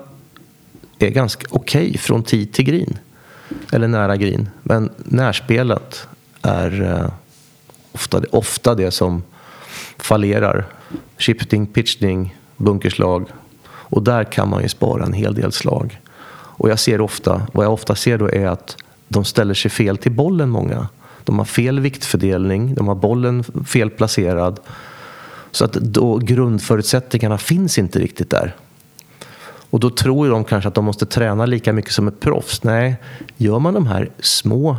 [0.98, 2.98] är ganska okej från tid till green.
[3.72, 4.48] Eller nära green.
[4.62, 6.06] Men närspelet
[6.42, 7.12] är eh,
[7.92, 9.22] ofta, ofta det som
[9.96, 10.66] fallerar.
[11.18, 13.26] Shifting, pitchning, bunkerslag.
[13.66, 16.00] Och där kan man ju spara en hel del slag.
[16.34, 18.76] Och jag ser ofta, vad jag ofta ser då är att
[19.08, 20.88] de ställer sig fel till bollen många.
[21.24, 24.60] De har fel viktfördelning, de har bollen fel placerad.
[25.50, 28.56] Så att då grundförutsättningarna finns inte riktigt där.
[29.70, 32.62] Och då tror ju de kanske att de måste träna lika mycket som ett proffs.
[32.64, 32.96] Nej,
[33.36, 34.76] gör man de här små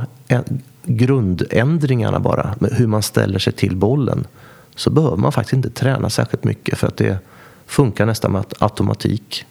[0.84, 4.28] grundändringarna bara, med hur man ställer sig till bollen,
[4.76, 7.18] så behöver man faktiskt inte träna särskilt mycket för att det
[7.74, 9.46] funkar nästan med automatik.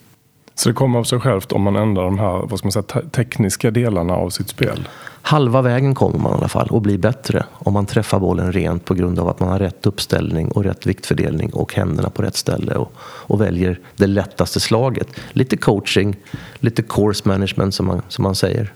[0.55, 2.83] Så det kommer av sig självt om man ändrar de här vad ska man säga,
[2.83, 4.87] te- tekniska delarna av sitt spel?
[5.21, 8.85] Halva vägen kommer man i alla fall och blir bättre om man träffar bollen rent
[8.85, 12.35] på grund av att man har rätt uppställning och rätt viktfördelning och händerna på rätt
[12.35, 15.07] ställe och, och väljer det lättaste slaget.
[15.31, 16.15] Lite coaching,
[16.55, 18.73] lite course management som man, som man säger.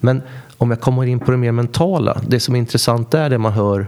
[0.00, 0.22] Men
[0.58, 3.52] om jag kommer in på det mer mentala, det som är intressant är det man
[3.52, 3.86] hör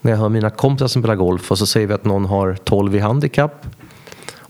[0.00, 2.58] när jag hör mina kompisar som spelar golf och så säger vi att någon har
[2.64, 3.66] 12 i handikapp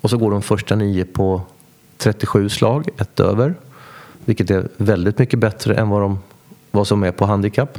[0.01, 1.43] och så går de första nio på
[1.97, 3.55] 37 slag, ett över.
[4.25, 6.19] Vilket är väldigt mycket bättre än vad, de,
[6.71, 7.79] vad som är på handikapp.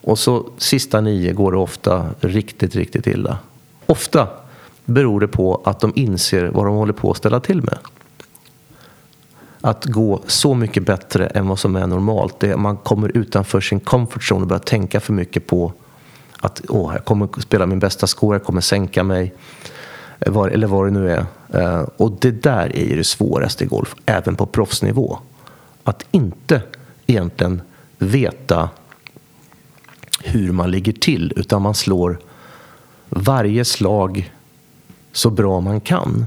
[0.00, 3.38] Och så sista nio går det ofta riktigt, riktigt illa.
[3.86, 4.28] Ofta
[4.84, 7.78] beror det på att de inser vad de håller på att ställa till med.
[9.60, 12.40] Att gå så mycket bättre än vad som är normalt.
[12.40, 15.72] Det är, man kommer utanför sin comfort zone och börjar tänka för mycket på
[16.40, 19.34] att åh, jag kommer spela min bästa score, jag kommer sänka mig.
[20.26, 21.26] Var, eller vad det nu är.
[21.54, 25.18] Eh, och det där är ju det svåraste i golf, även på proffsnivå.
[25.84, 26.62] Att inte
[27.06, 27.62] egentligen
[27.98, 28.68] veta
[30.22, 32.18] hur man ligger till, utan man slår
[33.08, 34.32] varje slag
[35.12, 36.26] så bra man kan.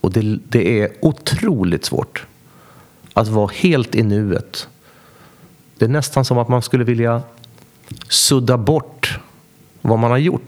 [0.00, 2.26] Och det, det är otroligt svårt
[3.12, 4.68] att vara helt i nuet.
[5.78, 7.22] Det är nästan som att man skulle vilja
[8.08, 9.18] sudda bort
[9.80, 10.45] vad man har gjort.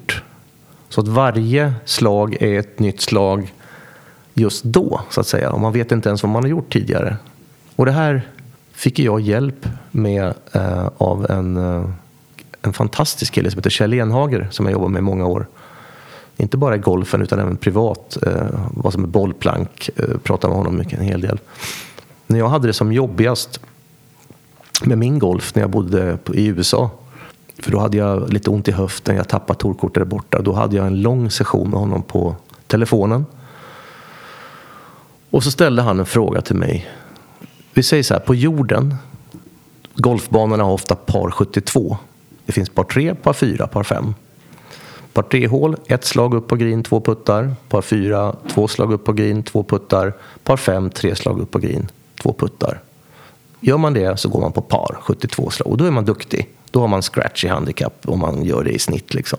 [0.88, 3.54] Så att varje slag är ett nytt slag
[4.34, 5.50] just då, så att säga.
[5.50, 7.16] Och man vet inte ens vad man har gjort tidigare.
[7.76, 8.28] Och det här
[8.72, 11.90] fick jag hjälp med eh, av en, eh,
[12.62, 15.46] en fantastisk kille som heter Kjell Enhager som jag jobbat med i många år.
[16.36, 18.18] Inte bara i golfen utan även privat.
[18.26, 21.40] Eh, vad som är bollplank, eh, pratade med honom mycket, en hel del.
[22.26, 23.60] När jag hade det som jobbigast
[24.84, 26.90] med min golf när jag bodde på, i USA
[27.58, 30.42] för då hade jag lite ont i höften, jag tappade torkortet där borta.
[30.42, 33.26] Då hade jag en lång session med honom på telefonen.
[35.30, 36.90] Och så ställde han en fråga till mig.
[37.72, 38.94] Vi säger så här, på jorden,
[39.94, 41.96] golfbanorna har ofta par 72.
[42.46, 44.14] Det finns par 3, par 4, par 5.
[45.12, 47.54] Par 3 hål, ett slag upp på green, två puttar.
[47.68, 50.12] Par 4, två slag upp på green, två puttar.
[50.44, 51.88] Par 5, tre slag upp på green,
[52.22, 52.80] två puttar.
[53.60, 55.68] Gör man det så går man på par, 72 slag.
[55.68, 56.48] Och då är man duktig.
[56.70, 59.14] Då har man scratch i handikapp om man gör det i snitt.
[59.14, 59.38] Liksom.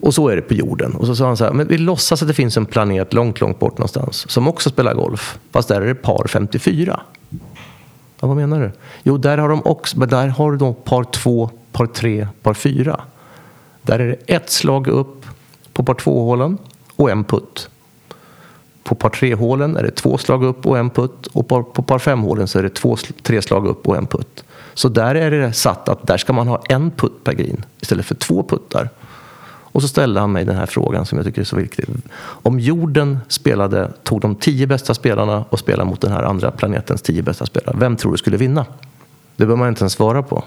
[0.00, 0.94] Och så är det på jorden.
[0.94, 3.40] Och så sa han så här, men vi låtsas att det finns en planet långt,
[3.40, 5.38] långt bort någonstans som också spelar golf.
[5.50, 7.00] Fast där är det par 54.
[8.20, 8.72] Ja, vad menar du?
[9.02, 13.00] Jo, där har de också, men där har de par 2, par 3, par 4.
[13.82, 15.26] Där är det ett slag upp
[15.72, 16.58] på par 2-hålen
[16.96, 17.68] och en putt.
[18.82, 21.26] På par 3-hålen är det två slag upp och en putt.
[21.26, 24.44] Och på, på par 5-hålen så är det två, tre slag upp och en putt.
[24.74, 28.06] Så där är det satt att där ska man ha en putt per green istället
[28.06, 28.88] för två puttar.
[29.74, 31.86] Och så ställde han mig den här frågan som jag tycker är så viktig.
[32.20, 37.02] Om jorden spelade, tog de tio bästa spelarna och spelade mot den här andra planetens
[37.02, 38.66] tio bästa spelare, vem tror du skulle vinna?
[39.36, 40.44] Det behöver man inte ens svara på.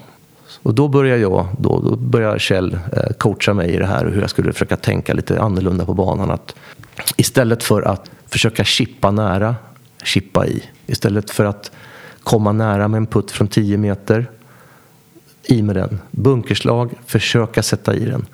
[0.64, 4.12] Och då börjar jag, då, då börjar Kjell eh, coacha mig i det här och
[4.12, 6.32] hur jag skulle försöka tänka lite annorlunda på banan.
[6.32, 6.56] Att
[7.18, 9.56] istället för att försöka chippa nära,
[10.04, 10.64] chippa i.
[10.86, 11.72] Istället för att
[12.28, 14.32] komma nära med en putt från 10 meter,
[15.44, 16.00] i med den.
[16.12, 18.26] Bunkerslag, försöka sätta i den.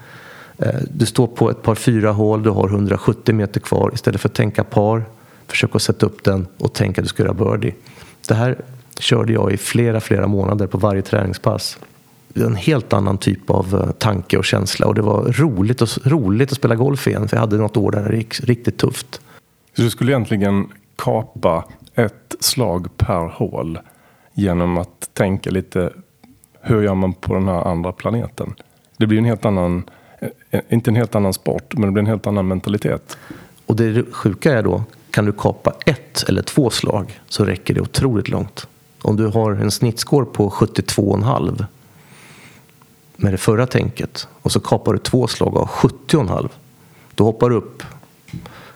[0.58, 3.92] Eh, du står på ett par fyra hål, du har 170 meter kvar.
[3.94, 5.06] Istället för att tänka par,
[5.48, 7.74] försök att sätta upp den och tänka att du ska göra birdie.
[8.28, 8.58] Det här
[9.00, 11.78] körde jag i flera, flera månader på varje träningspass.
[12.34, 16.52] En helt annan typ av eh, tanke och känsla och det var roligt, och, roligt
[16.52, 19.22] att spela golf igen för jag hade något år där det gick riktigt tufft.
[19.76, 21.64] Så du skulle egentligen kapa
[21.96, 23.80] ett slag per hål
[24.34, 25.94] genom att tänka lite
[26.62, 28.56] hur gör man på den här andra planeten?
[28.98, 29.84] Det blir en helt annan,
[30.20, 33.18] eh, eh, inte en helt annan sport, men det blir en helt annan mentalitet.
[33.66, 37.82] Och det sjuka är då, kan du kapa ett eller två slag så räcker det
[37.82, 38.68] otroligt långt.
[39.02, 41.66] Om du har en snittskår på 72,5
[43.16, 46.50] med det förra tänket och så kapar du två slag av 70,5
[47.16, 47.84] då hoppar du upp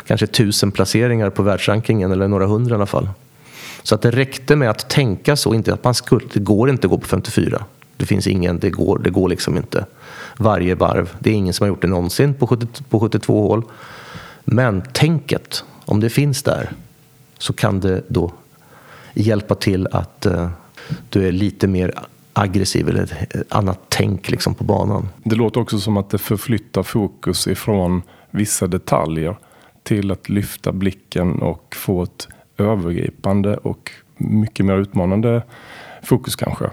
[0.08, 3.10] kanske tusen placeringar på världsrankingen eller några hundra i alla fall.
[3.84, 6.88] Så att det räckte med att tänka så, inte att man skulle, det går inte
[6.88, 7.66] att gå på 54.
[7.98, 9.86] Det finns ingen, det går, det går liksom inte
[10.38, 11.16] varje varv.
[11.20, 13.64] Det är ingen som har gjort det någonsin på, 70, på 72 hål.
[14.46, 16.72] Men tänket, om det finns där,
[17.38, 18.32] så kan det då
[19.14, 20.50] hjälpa till att uh,
[21.10, 21.94] du är lite mer
[22.34, 25.10] aggressiv eller ett annat tänk liksom på banan.
[25.24, 29.36] Det låter också som att det förflyttar fokus ifrån vissa detaljer
[29.88, 35.44] till att lyfta blicken och få ett övergripande och mycket mer utmanande
[36.04, 36.66] fokus kanske.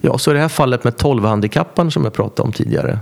[0.00, 2.98] Ja, så i det här fallet med 12-handikappen som jag pratade om tidigare.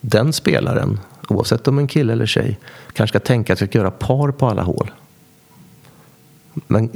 [0.00, 2.58] Den spelaren, oavsett om en kille eller tjej,
[2.92, 4.90] kanske ska tänka att jag ska göra par på alla hål.
[6.54, 6.90] Men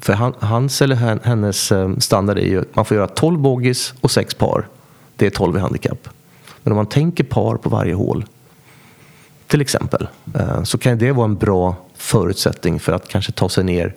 [0.00, 0.12] för
[0.46, 4.34] hans eller hennes eh, standard är ju att man får göra 12 bogies och 6
[4.34, 4.68] par.
[5.16, 6.08] Det är 12 i handikapp.
[6.62, 8.24] Men om man tänker par på varje hål,
[9.50, 13.64] till exempel, eh, så kan det vara en bra förutsättning för att kanske ta sig
[13.64, 13.94] ner,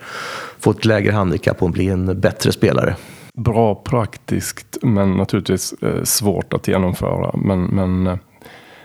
[0.60, 2.96] få ett lägre handikapp och bli en bättre spelare.
[3.34, 7.32] Bra praktiskt men naturligtvis eh, svårt att genomföra.
[7.38, 8.20] Men, men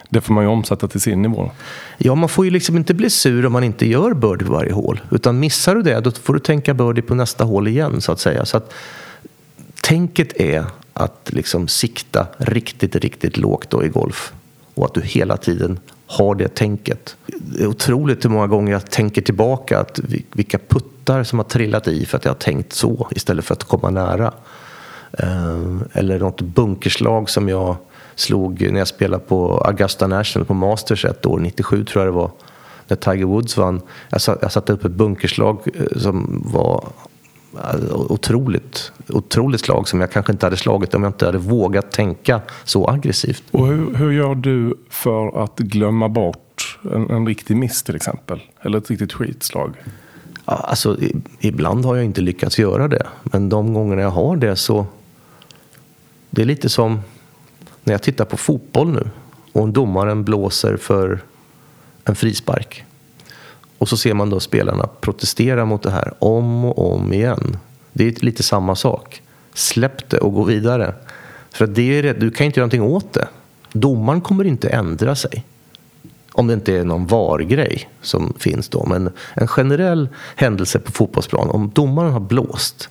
[0.08, 1.50] det får man ju omsätta till sin nivå.
[1.98, 4.72] Ja, man får ju liksom inte bli sur om man inte gör birdie på varje
[4.72, 5.00] hål.
[5.10, 8.20] Utan missar du det, då får du tänka birdie på nästa hål igen så att
[8.20, 8.44] säga.
[8.44, 8.74] Så att,
[9.82, 14.32] tänket är att liksom sikta riktigt, riktigt lågt då i golf.
[14.74, 17.16] Och att du hela tiden har det tänket.
[17.26, 20.00] Det är otroligt hur många gånger jag tänker tillbaka att
[20.32, 23.64] vilka puttar som har trillat i för att jag har tänkt så istället för att
[23.64, 24.32] komma nära.
[25.12, 27.76] Ehm, eller något bunkerslag som jag
[28.14, 32.16] slog när jag spelade på Augusta National på Masters ett år, 97 tror jag det
[32.16, 32.30] var,
[32.88, 33.80] när Tiger Woods vann.
[34.08, 36.84] Jag, satt, jag satte upp ett bunkerslag eh, som var
[37.92, 42.40] otroligt, otroligt slag som jag kanske inte hade slagit om jag inte hade vågat tänka
[42.64, 43.42] så aggressivt.
[43.50, 48.40] Och hur, hur gör du för att glömma bort en, en riktig miss till exempel?
[48.60, 49.74] Eller ett riktigt skitslag?
[50.44, 50.96] Alltså,
[51.40, 53.06] ibland har jag inte lyckats göra det.
[53.22, 54.86] Men de gångerna jag har det så...
[56.30, 57.00] Det är lite som
[57.84, 59.10] när jag tittar på fotboll nu
[59.52, 61.20] och domaren blåser för
[62.04, 62.84] en frispark
[63.78, 67.56] och så ser man då spelarna protestera mot det här om och om igen.
[67.92, 69.22] Det är lite samma sak.
[69.54, 70.94] Släpp det och gå vidare.
[71.50, 73.28] För det är, du kan inte göra någonting åt det.
[73.72, 75.44] Domaren kommer inte ändra sig.
[76.32, 78.86] Om det inte är någon VAR-grej som finns då.
[78.86, 82.88] Men en generell händelse på fotbollsplan, om domaren har blåst,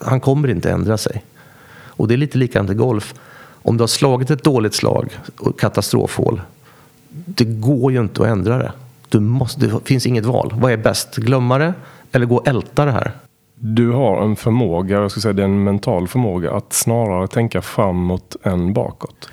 [0.00, 1.24] han kommer inte ändra sig.
[1.72, 3.14] Och det är lite likadant i golf.
[3.62, 6.40] Om du har slagit ett dåligt slag, och katastrofhål,
[7.08, 8.72] det går ju inte att ändra det.
[9.12, 10.52] Du måste, det finns inget val.
[10.54, 11.16] Vad är bäst?
[11.16, 11.74] Glömma det
[12.12, 13.12] eller gå och älta det här?
[13.54, 17.62] Du har en förmåga, jag skulle säga det är en mental förmåga, att snarare tänka
[17.62, 19.28] framåt än bakåt.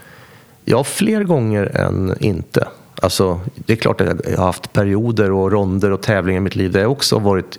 [0.66, 2.68] Ja, fler gånger än inte.
[3.02, 6.56] Alltså, det är klart att jag har haft perioder och ronder och tävlingar i mitt
[6.56, 7.58] liv där jag också har varit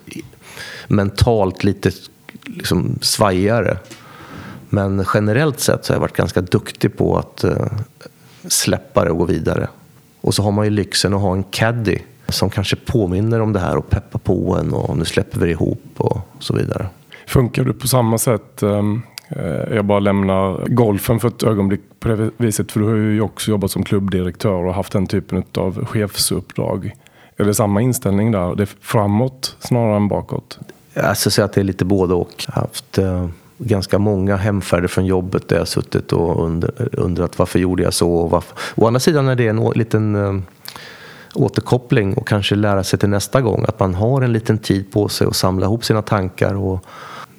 [0.87, 1.91] mentalt lite
[2.45, 3.77] liksom, svajigare.
[4.69, 7.51] Men generellt sett så har jag varit ganska duktig på att uh,
[8.47, 9.67] släppa det och gå vidare.
[10.21, 11.99] Och så har man ju lyxen att ha en caddy
[12.31, 15.83] som kanske påminner om det här och peppar på en och nu släpper vi ihop
[15.97, 16.87] och så vidare.
[17.27, 18.63] Funkar du på samma sätt?
[18.63, 19.01] Um,
[19.71, 23.51] jag bara lämnar golfen för ett ögonblick på det viset för du har ju också
[23.51, 26.91] jobbat som klubbdirektör och haft den typen av chefsuppdrag.
[27.37, 28.55] Är det samma inställning där?
[28.55, 30.59] Det är framåt snarare än bakåt?
[30.93, 32.45] Jag skulle säga att det är lite både och.
[32.47, 36.45] Jag har haft uh, ganska många hemfärder från jobbet där jag suttit och
[36.91, 38.13] undrat varför gjorde jag så.
[38.13, 38.57] Och varför.
[38.75, 40.41] Å andra sidan är det en liten uh,
[41.33, 43.65] återkoppling och kanske lära sig till nästa gång.
[43.67, 46.85] Att man har en liten tid på sig att samla ihop sina tankar och,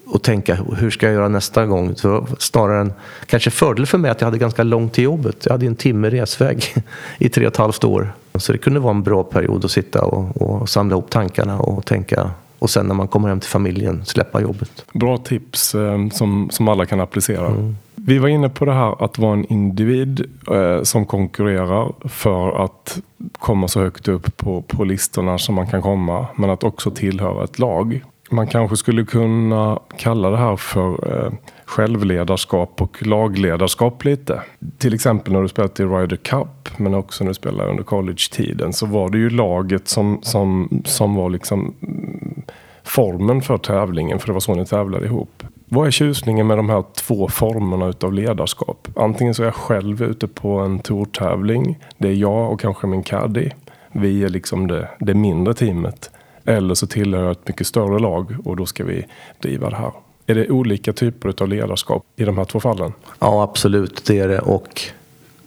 [0.07, 1.97] och tänka hur ska jag göra nästa gång.
[1.97, 2.93] Så snarare en
[3.27, 5.37] kanske fördel för mig att jag hade ganska långt till jobbet.
[5.45, 6.65] Jag hade en timme resväg
[7.19, 8.13] i tre och ett halvt år.
[8.35, 11.87] Så det kunde vara en bra period att sitta och, och samla ihop tankarna och
[11.87, 12.31] tänka
[12.63, 14.85] och sen när man kommer hem till familjen släppa jobbet.
[14.93, 17.47] Bra tips eh, som, som alla kan applicera.
[17.47, 17.77] Mm.
[18.05, 23.01] Vi var inne på det här att vara en individ eh, som konkurrerar för att
[23.39, 26.27] komma så högt upp på, på listorna som man kan komma.
[26.37, 28.05] Men att också tillhöra ett lag.
[28.31, 31.33] Man kanske skulle kunna kalla det här för eh,
[31.65, 34.43] självledarskap och lagledarskap lite.
[34.79, 38.73] Till exempel när du spelade i Ryder Cup men också när du spelade under college-tiden
[38.73, 42.43] så var det ju laget som, som, som var liksom mm,
[42.85, 45.43] formen för tävlingen för det var så ni tävlade ihop.
[45.69, 48.89] Vad är tjusningen med de här två formerna utav ledarskap?
[48.97, 51.79] Antingen så är jag själv ute på en tourtävling.
[51.99, 53.51] Det är jag och kanske min caddy.
[53.93, 56.11] Vi är liksom det, det mindre teamet.
[56.45, 59.05] Eller så tillhör jag ett mycket större lag och då ska vi
[59.39, 59.93] driva det här.
[60.27, 62.93] Är det olika typer av ledarskap i de här två fallen?
[63.19, 64.05] Ja, absolut.
[64.07, 64.39] Det är det.
[64.39, 64.83] Och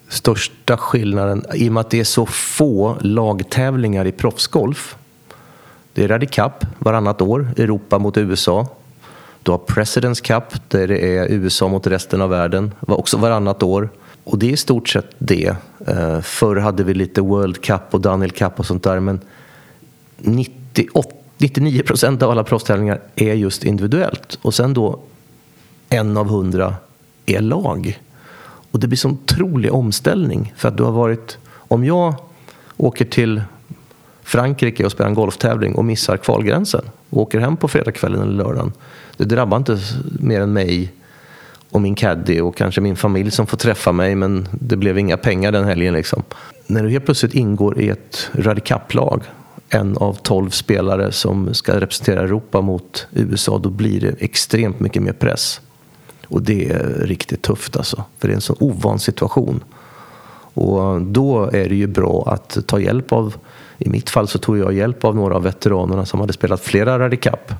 [0.09, 4.97] största skillnaden, i och med att det är så få lagtävlingar i proffsgolf.
[5.95, 8.67] Det är Rally Cup varannat år, Europa mot USA.
[9.43, 13.89] Du har Presidents Cup där det är USA mot resten av världen, också varannat år.
[14.23, 15.55] Och det är i stort sett det.
[15.87, 19.19] Eh, förr hade vi lite World Cup och Daniel Cup och sånt där men
[20.17, 24.39] 98 99 procent av alla proffstävlingar är just individuellt.
[24.41, 24.99] Och sen då
[25.89, 26.75] en av hundra
[27.25, 27.99] är lag.
[28.71, 30.53] Och det blir sån otrolig omställning.
[30.57, 31.37] För att du har varit...
[31.53, 32.15] Om jag
[32.77, 33.41] åker till
[34.25, 38.73] Frankrike och spelar en golftävling och missar kvalgränsen och åker hem på fredagskvällen eller lördagen.
[39.17, 39.79] Det drabbar inte
[40.19, 40.93] mer än mig
[41.69, 45.17] och min caddy och kanske min familj som får träffa mig men det blev inga
[45.17, 45.93] pengar den helgen.
[45.93, 46.23] Liksom.
[46.67, 49.23] När du helt plötsligt ingår i ett radikapplag, lag
[49.69, 55.01] en av tolv spelare som ska representera Europa mot USA, då blir det extremt mycket
[55.01, 55.61] mer press.
[56.27, 59.63] Och det är riktigt tufft alltså, för det är en så ovan situation.
[60.53, 63.35] Och då är det ju bra att ta hjälp av,
[63.77, 66.99] i mitt fall så tog jag hjälp av några av veteranerna som hade spelat flera
[66.99, 67.53] Radicap.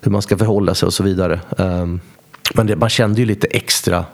[0.00, 1.40] Hur man ska förhålla sig och så vidare.
[1.58, 2.00] Ehm,
[2.54, 4.04] men det, man kände ju lite extra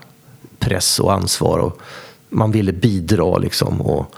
[0.58, 1.80] press och ansvar och
[2.28, 3.80] man ville bidra liksom.
[3.80, 4.14] Och,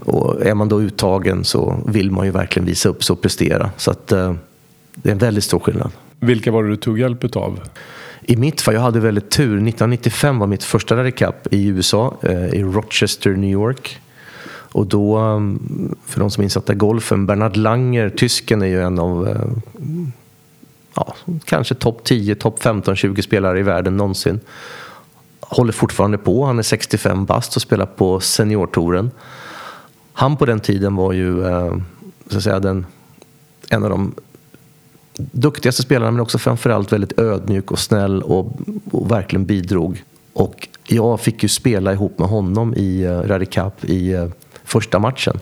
[0.00, 3.70] och är man då uttagen så vill man ju verkligen visa upp sig och prestera.
[3.76, 4.34] Så att, eh,
[4.94, 5.90] det är en väldigt stor skillnad.
[6.20, 7.60] Vilka var det du tog hjälp av?
[8.22, 9.46] I mitt fall, jag hade väldigt tur.
[9.46, 14.00] 1995 var mitt första Rally Cup i USA, eh, i Rochester, New York.
[14.76, 18.82] Och då, mm, för de som är insatta i golfen, Bernhard Langer, tysken, är ju
[18.82, 19.46] en av eh,
[20.94, 21.14] ja,
[21.44, 24.40] kanske topp 10, topp 15, 20 spelare i världen någonsin.
[25.40, 29.10] Håller fortfarande på, han är 65 bast och spelar på seniortouren.
[30.12, 31.76] Han på den tiden var ju eh,
[32.30, 32.86] så att säga, den,
[33.68, 34.14] en av de
[35.16, 38.52] duktigaste spelarna men också framförallt väldigt ödmjuk och snäll och,
[38.90, 40.02] och, verkligen bidrog.
[40.32, 44.28] Och jag fick ju spela ihop med honom i uh, Rally Cup i uh,
[44.66, 45.38] första matchen.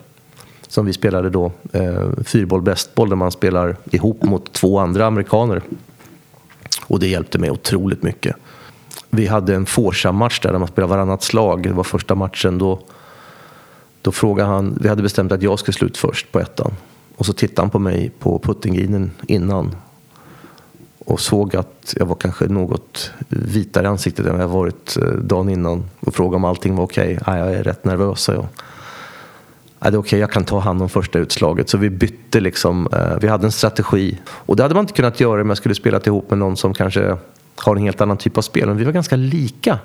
[0.69, 5.63] Som vi spelade då, eh, fyrboll bästboll där man spelar ihop mot två andra amerikaner.
[6.87, 8.37] Och det hjälpte mig otroligt mycket.
[9.11, 11.63] Vi hade en Forsa-match där, där man spelade varannat slag.
[11.63, 12.59] Det var första matchen.
[12.59, 12.81] Då,
[14.03, 16.73] då frågade han, vi hade bestämt att jag skulle slut först på ettan.
[17.17, 19.77] Och så tittade han på mig på puttinggrinen innan
[21.05, 25.49] och såg att jag var kanske något vitare i ansiktet än jag varit eh, dagen
[25.49, 27.19] innan och frågade om allting var okej.
[27.21, 27.39] Okay.
[27.39, 28.47] jag är rätt nervös, sa jag
[29.91, 31.69] det är okej, okay, jag kan ta hand om första utslaget.
[31.69, 34.19] Så vi bytte liksom, eh, vi hade en strategi.
[34.29, 36.75] Och det hade man inte kunnat göra om jag skulle spela ihop med någon som
[36.75, 37.17] kanske
[37.57, 38.69] har en helt annan typ av spel.
[38.69, 39.79] Men vi var ganska lika,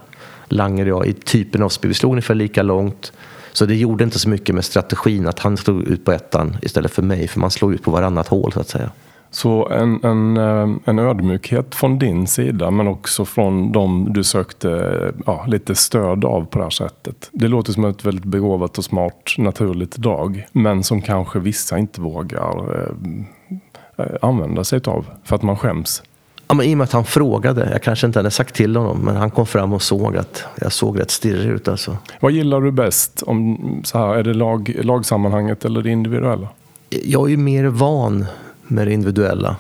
[0.48, 1.88] Langer och jag, i typen av spel.
[1.88, 3.12] Vi slog ungefär lika långt.
[3.54, 6.92] Så det gjorde inte så mycket med strategin att han slog ut på ettan istället
[6.92, 7.28] för mig.
[7.28, 8.92] För man slog ut på varannat hål så att säga.
[9.32, 14.94] Så en, en, eh, en ödmjukhet från din sida men också från dem du sökte
[15.26, 17.30] ja, lite stöd av på det här sättet.
[17.32, 20.46] Det låter som ett väldigt begåvat och smart naturligt drag.
[20.52, 26.04] Men som kanske vissa inte vågar eh, eh använda sig av för att man skäms.
[26.48, 29.00] Ja, men I och med att han frågade, jag kanske inte hade sagt till honom,
[29.00, 31.68] men han kom fram och såg att jag såg rätt stirrig ut.
[31.68, 31.98] Alltså.
[32.20, 33.24] Vad gillar du bäst?
[33.28, 36.48] Om, så här, är det lag, lagsammanhanget eller det individuella?
[36.90, 38.26] Jag är ju mer van
[38.70, 39.58] med det individuella.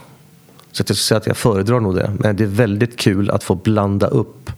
[0.71, 2.11] Så att jag skulle säga att jag föredrar nog det.
[2.19, 4.51] Men det är väldigt kul att få blanda upp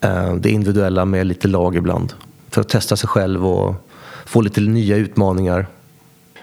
[0.00, 2.12] eh, det individuella med lite lag ibland.
[2.50, 3.74] För att testa sig själv och
[4.26, 5.66] få lite nya utmaningar.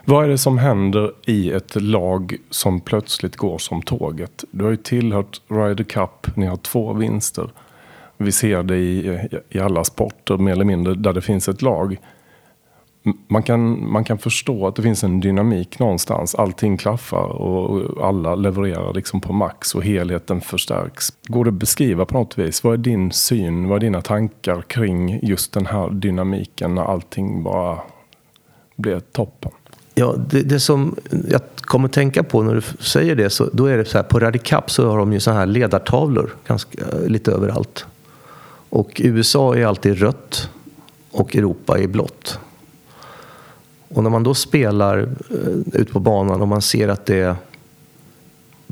[0.06, 4.44] Vad är det som händer i ett lag som plötsligt går som tåget?
[4.52, 7.50] Du har ju tillhört Ryder Cup, ni har två vinster.
[8.18, 9.20] Vi ser det i,
[9.50, 11.98] i alla sporter mer eller mindre där det finns ett lag.
[13.28, 16.36] Man kan, man kan förstå att det finns en dynamik någonstans.
[16.36, 21.14] Allting klaffar och alla levererar liksom på max och helheten förstärks.
[21.24, 22.64] Går det att beskriva på något vis?
[22.64, 27.44] Vad är din syn, vad är dina tankar kring just den här dynamiken när allting
[27.44, 27.80] bara
[28.76, 29.52] blir toppen?
[29.96, 30.96] Ja, det, det, som
[31.30, 34.04] jag kommer att tänka på när du säger det, så, då är det så här,
[34.04, 37.86] på Radicap så har de ju så här ledartavlor ganska, eh, lite överallt.
[38.70, 40.50] Och USA är alltid rött
[41.12, 42.40] och Europa är blått.
[43.94, 45.10] Och när man då spelar uh,
[45.74, 47.36] ut på banan och man ser att det är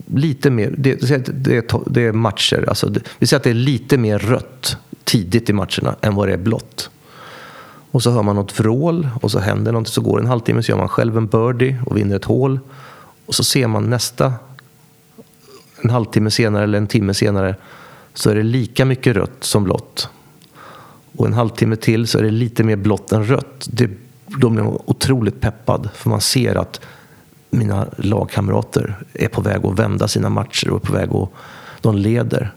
[0.06, 0.96] lite mer, det,
[1.28, 5.50] det, det är matcher, alltså det, vi säger att det är lite mer rött tidigt
[5.50, 6.90] i matcherna än vad det är blått.
[7.92, 9.88] Och så hör man något vrål och så händer något.
[9.88, 12.60] Så går det en halvtimme så gör man själv en birdie och vinner ett hål.
[13.26, 14.34] Och så ser man nästa,
[15.82, 17.56] en halvtimme senare eller en timme senare,
[18.14, 20.10] så är det lika mycket rött som blått.
[21.18, 23.68] Och en halvtimme till så är det lite mer blått än rött.
[23.72, 23.90] Det,
[24.38, 26.82] då blir man otroligt peppad för man ser att
[27.50, 31.30] mina lagkamrater är på väg att vända sina matcher och är på väg att
[31.82, 32.54] de leder.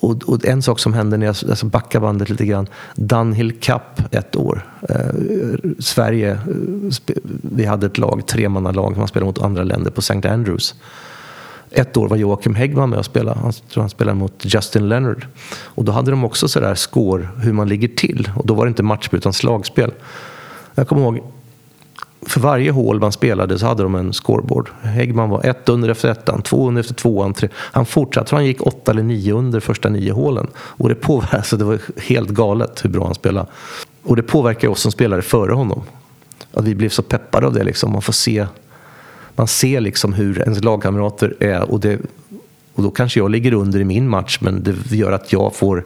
[0.00, 2.66] Och, och, en sak som hände när jag alltså backar bandet lite grann.
[2.94, 4.66] Dunhill Cup ett år.
[4.88, 4.96] Eh,
[5.78, 10.28] Sverige, eh, vi hade ett lag, tremannalag, man spelade mot andra länder på St.
[10.28, 10.74] Andrews.
[11.70, 13.40] Ett år var Joakim Häggman med och spelade.
[13.40, 15.26] Han tror han spelade mot Justin Leonard.
[15.52, 18.30] Och då hade de också sådär score hur man ligger till.
[18.36, 19.92] Och då var det inte matchspel utan slagspel.
[20.74, 21.20] Jag kommer ihåg
[22.26, 24.70] för varje hål man spelade så hade de en scoreboard.
[24.82, 27.48] Häggman var ett under efter ettan, två under efter tvåan, tre.
[27.54, 30.46] Han fortsatte, han gick åtta eller nio under första nio hålen.
[30.56, 33.46] Och det påverkade, så alltså, det var helt galet hur bra han spelade.
[34.02, 35.82] Och det påverkar oss som spelare före honom.
[36.52, 37.92] Att vi blev så peppade av det liksom.
[37.92, 38.46] Man får se,
[39.36, 42.00] man ser liksom hur ens lagkamrater är och, det,
[42.74, 45.84] och då kanske jag ligger under i min match men det gör att jag får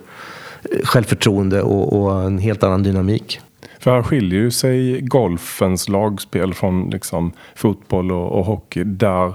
[0.62, 3.40] eh, självförtroende och, och en helt annan dynamik.
[3.84, 8.84] För här skiljer ju sig golfens lagspel från liksom fotboll och, och hockey.
[8.84, 9.34] Där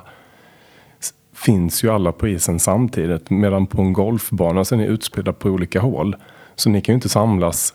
[1.36, 3.30] finns ju alla på isen samtidigt.
[3.30, 6.16] Medan på en golfbana så är ni utspridda på olika hål.
[6.56, 7.74] Så ni kan ju inte samlas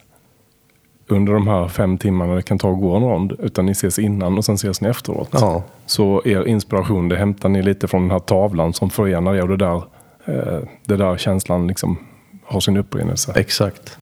[1.06, 3.32] under de här fem timmarna det kan ta att gå en rond.
[3.38, 5.28] Utan ni ses innan och sen ses ni efteråt.
[5.32, 5.62] Ja.
[5.86, 9.58] Så er inspiration det hämtar ni lite från den här tavlan som förenar er och
[9.58, 9.82] det där,
[10.24, 11.98] eh, det där känslan liksom
[12.44, 13.32] har sin upprinnelse.
[13.36, 13.98] Exakt.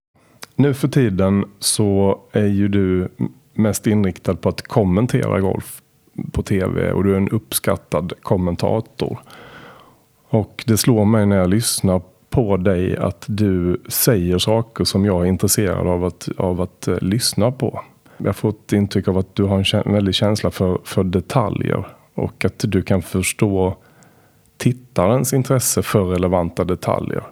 [0.57, 3.09] Nu för tiden så är ju du
[3.55, 5.83] mest inriktad på att kommentera golf
[6.33, 9.19] på tv och du är en uppskattad kommentator.
[10.29, 15.23] Och det slår mig när jag lyssnar på dig att du säger saker som jag
[15.23, 17.81] är intresserad av att, av att uh, lyssna på.
[18.17, 21.87] Jag får ett intryck av att du har en kä väldig känsla för, för detaljer
[22.15, 23.77] och att du kan förstå
[24.57, 27.23] tittarens intresse för relevanta detaljer.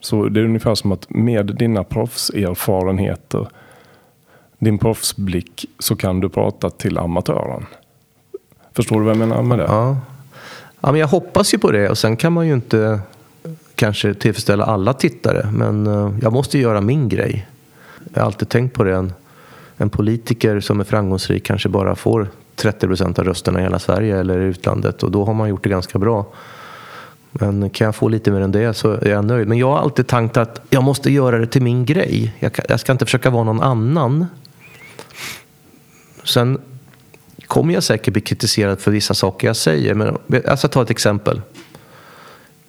[0.00, 3.48] Så det är ungefär som att med dina proffserfarenheter,
[4.58, 7.66] din proffsblick, så kan du prata till amatören.
[8.72, 9.64] Förstår du vad jag menar med det?
[9.64, 9.96] Ja.
[10.80, 13.00] ja, men jag hoppas ju på det och sen kan man ju inte
[13.74, 15.50] kanske tillfredsställa alla tittare.
[15.52, 17.48] Men eh, jag måste göra min grej.
[18.14, 18.96] Jag har alltid tänkt på det.
[18.96, 19.12] En,
[19.76, 24.18] en politiker som är framgångsrik kanske bara får 30 procent av rösterna i hela Sverige
[24.18, 26.26] eller i utlandet och då har man gjort det ganska bra.
[27.32, 29.48] Men kan jag få lite mer än det så är jag nöjd.
[29.48, 32.34] Men jag har alltid tänkt att jag måste göra det till min grej.
[32.38, 34.26] Jag, kan, jag ska inte försöka vara någon annan.
[36.24, 36.58] Sen
[37.46, 39.94] kommer jag säkert bli kritiserad för vissa saker jag säger.
[39.94, 41.40] Men jag ska ta ett exempel.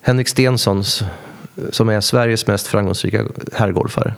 [0.01, 0.84] Henrik Stensson
[1.72, 4.14] som är Sveriges mest framgångsrika herrgolfare.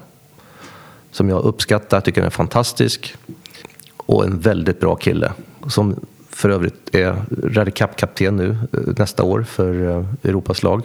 [1.11, 3.15] Som jag uppskattar, tycker är fantastisk.
[3.97, 5.31] Och en väldigt bra kille.
[5.67, 5.95] Som
[6.41, 10.83] för övrigt är Ryder Cup-kapten nu eh, nästa år för eh, Europas lag.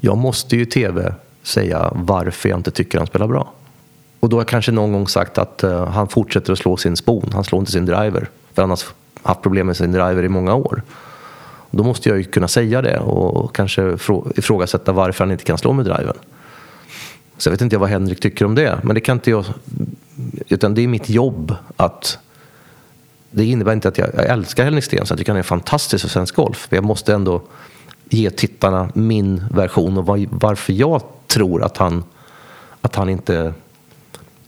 [0.00, 3.52] Jag måste ju i tv säga varför jag inte tycker han spelar bra.
[4.20, 6.96] Och då har jag kanske någon gång sagt att uh, han fortsätter att slå sin
[6.96, 7.30] spon.
[7.32, 8.28] Han slår inte sin driver.
[8.52, 8.78] För han har
[9.22, 10.82] haft problem med sin driver i många år.
[11.70, 13.96] Då måste jag ju kunna säga det och kanske
[14.36, 16.16] ifrågasätta varför han inte kan slå med driven.
[17.38, 18.78] Så jag vet inte vad Henrik tycker om det.
[18.82, 19.44] Men det kan inte jag...
[20.48, 22.18] Utan det är mitt jobb att
[23.30, 25.14] det innebär inte att jag, jag älskar Henrik Stenson.
[25.14, 26.66] Jag tycker han är fantastisk för svensk golf.
[26.70, 27.42] Men jag måste ändå
[28.08, 32.04] ge tittarna min version och var, varför jag tror att han,
[32.80, 33.54] att han inte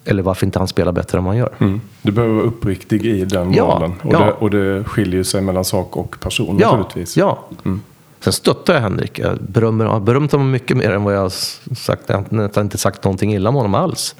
[0.04, 1.50] eller varför inte han spelar bättre än man gör.
[1.58, 1.80] Mm.
[2.02, 3.92] Du behöver vara uppriktig i den ja, rollen.
[4.02, 4.18] Och, ja.
[4.18, 7.16] det, och det skiljer sig mellan sak och person ja, naturligtvis.
[7.16, 7.38] Ja.
[7.64, 7.82] Mm.
[8.20, 9.18] Sen stöttar jag Henrik.
[9.18, 11.32] Jag berömmer, har berömt honom mycket mer än vad jag har
[11.74, 12.08] sagt.
[12.08, 12.24] Jag
[12.54, 14.14] har inte sagt någonting illa om honom alls.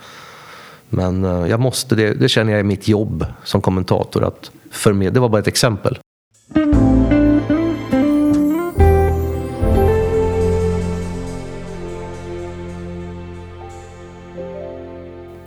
[0.94, 4.24] Men eh, jag måste, det, det känner jag är mitt jobb som kommentator.
[4.24, 5.14] att förmedla.
[5.14, 5.98] Det var bara ett exempel.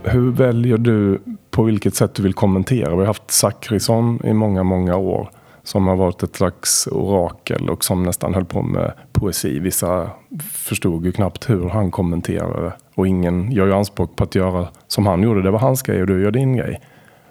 [0.02, 1.20] Hur väljer du
[1.50, 2.90] på vilket sätt du vill kommentera?
[2.90, 5.30] Vi har haft Zachrisson i många, många år
[5.62, 9.58] som har varit ett slags orakel och som nästan höll på med poesi.
[9.58, 10.10] Vissa
[10.52, 15.06] förstod ju knappt hur han kommenterade och ingen gör ju anspråk på att göra som
[15.06, 15.42] han gjorde.
[15.42, 16.80] Det var hans grej och du gör din grej.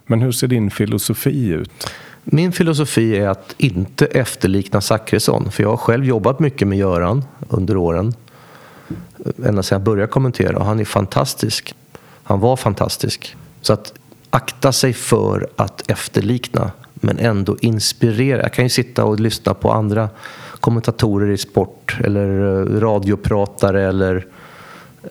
[0.05, 1.89] Men hur ser din filosofi ut?
[2.23, 5.51] Min filosofi är att inte efterlikna Zachrisson.
[5.51, 8.13] För jag har själv jobbat mycket med Göran under åren.
[9.45, 10.57] Ända sedan jag började kommentera.
[10.57, 11.75] Och han är fantastisk.
[12.23, 13.35] Han var fantastisk.
[13.61, 13.93] Så att
[14.29, 16.71] akta sig för att efterlikna.
[16.93, 18.41] Men ändå inspirera.
[18.41, 20.09] Jag kan ju sitta och lyssna på andra
[20.59, 21.97] kommentatorer i sport.
[22.03, 23.83] Eller eh, radiopratare.
[23.83, 24.25] Eller,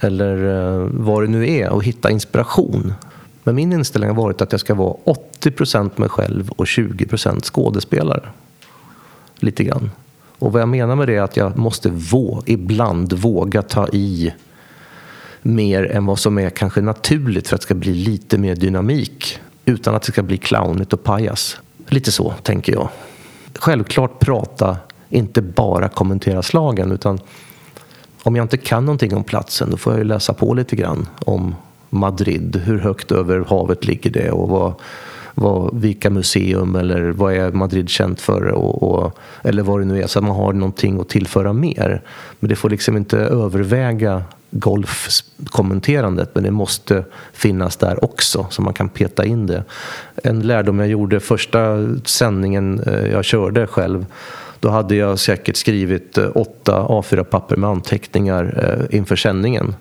[0.01, 0.37] eller
[0.83, 1.71] eh, vad det nu är.
[1.71, 2.95] Och hitta inspiration.
[3.43, 4.97] Men min inställning har varit att jag ska vara
[5.41, 8.23] 80% mig själv och 20% skådespelare.
[9.37, 9.91] Lite grann.
[10.39, 14.35] Och vad jag menar med det är att jag måste vå ibland våga ta i
[15.43, 19.39] mer än vad som är kanske naturligt för att det ska bli lite mer dynamik.
[19.65, 21.61] Utan att det ska bli clownigt och pajas.
[21.89, 22.89] Lite så tänker jag.
[23.55, 24.77] Självklart prata,
[25.09, 27.21] inte bara kommentera slagen utan
[28.25, 31.09] om jag inte kan någonting om platsen då får jag ju läsa på lite grann
[31.19, 31.55] om
[31.91, 32.63] Madrid.
[32.65, 34.75] Hur högt över havet ligger det och vad,
[35.35, 40.03] vad, vilka museum eller vad är Madrid känt för och, och, eller vad det nu
[40.03, 42.03] är så att man har någonting att tillföra mer.
[42.41, 48.75] Men det får liksom inte överväga golfkommenterandet men det måste finnas där också så man
[48.75, 49.65] kan peta in det.
[50.23, 54.07] En lärdom jag gjorde första sändningen eh, jag körde själv
[54.65, 59.75] då hade jag säkert skrivit eh, åtta A4-papper med anteckningar eh, inför sändningen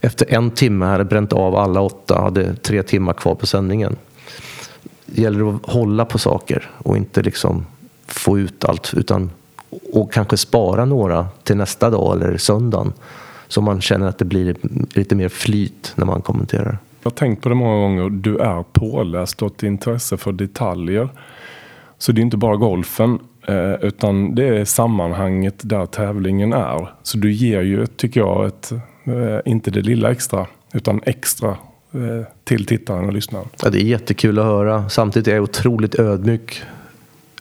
[0.00, 3.96] efter en timme hade jag bränt av alla åtta, hade tre timmar kvar på sändningen.
[5.06, 7.66] Det gäller att hålla på saker och inte liksom
[8.06, 9.30] få ut allt utan
[9.92, 12.92] och kanske spara några till nästa dag eller söndagen
[13.48, 14.56] så man känner att det blir
[14.94, 16.78] lite mer flyt när man kommenterar.
[17.02, 18.10] Jag har tänkt på det många gånger.
[18.10, 21.08] Du är påläst och ett intresse för detaljer.
[21.98, 23.18] Så det är inte bara golfen.
[23.46, 26.88] Eh, utan det är sammanhanget där tävlingen är.
[27.02, 28.72] Så du ger ju, tycker jag, ett,
[29.04, 30.46] eh, inte det lilla extra.
[30.72, 31.48] Utan extra
[31.92, 33.48] eh, till tittaren och lyssnaren.
[33.62, 34.88] Ja, det är jättekul att höra.
[34.88, 36.62] Samtidigt är jag otroligt ödmjuk.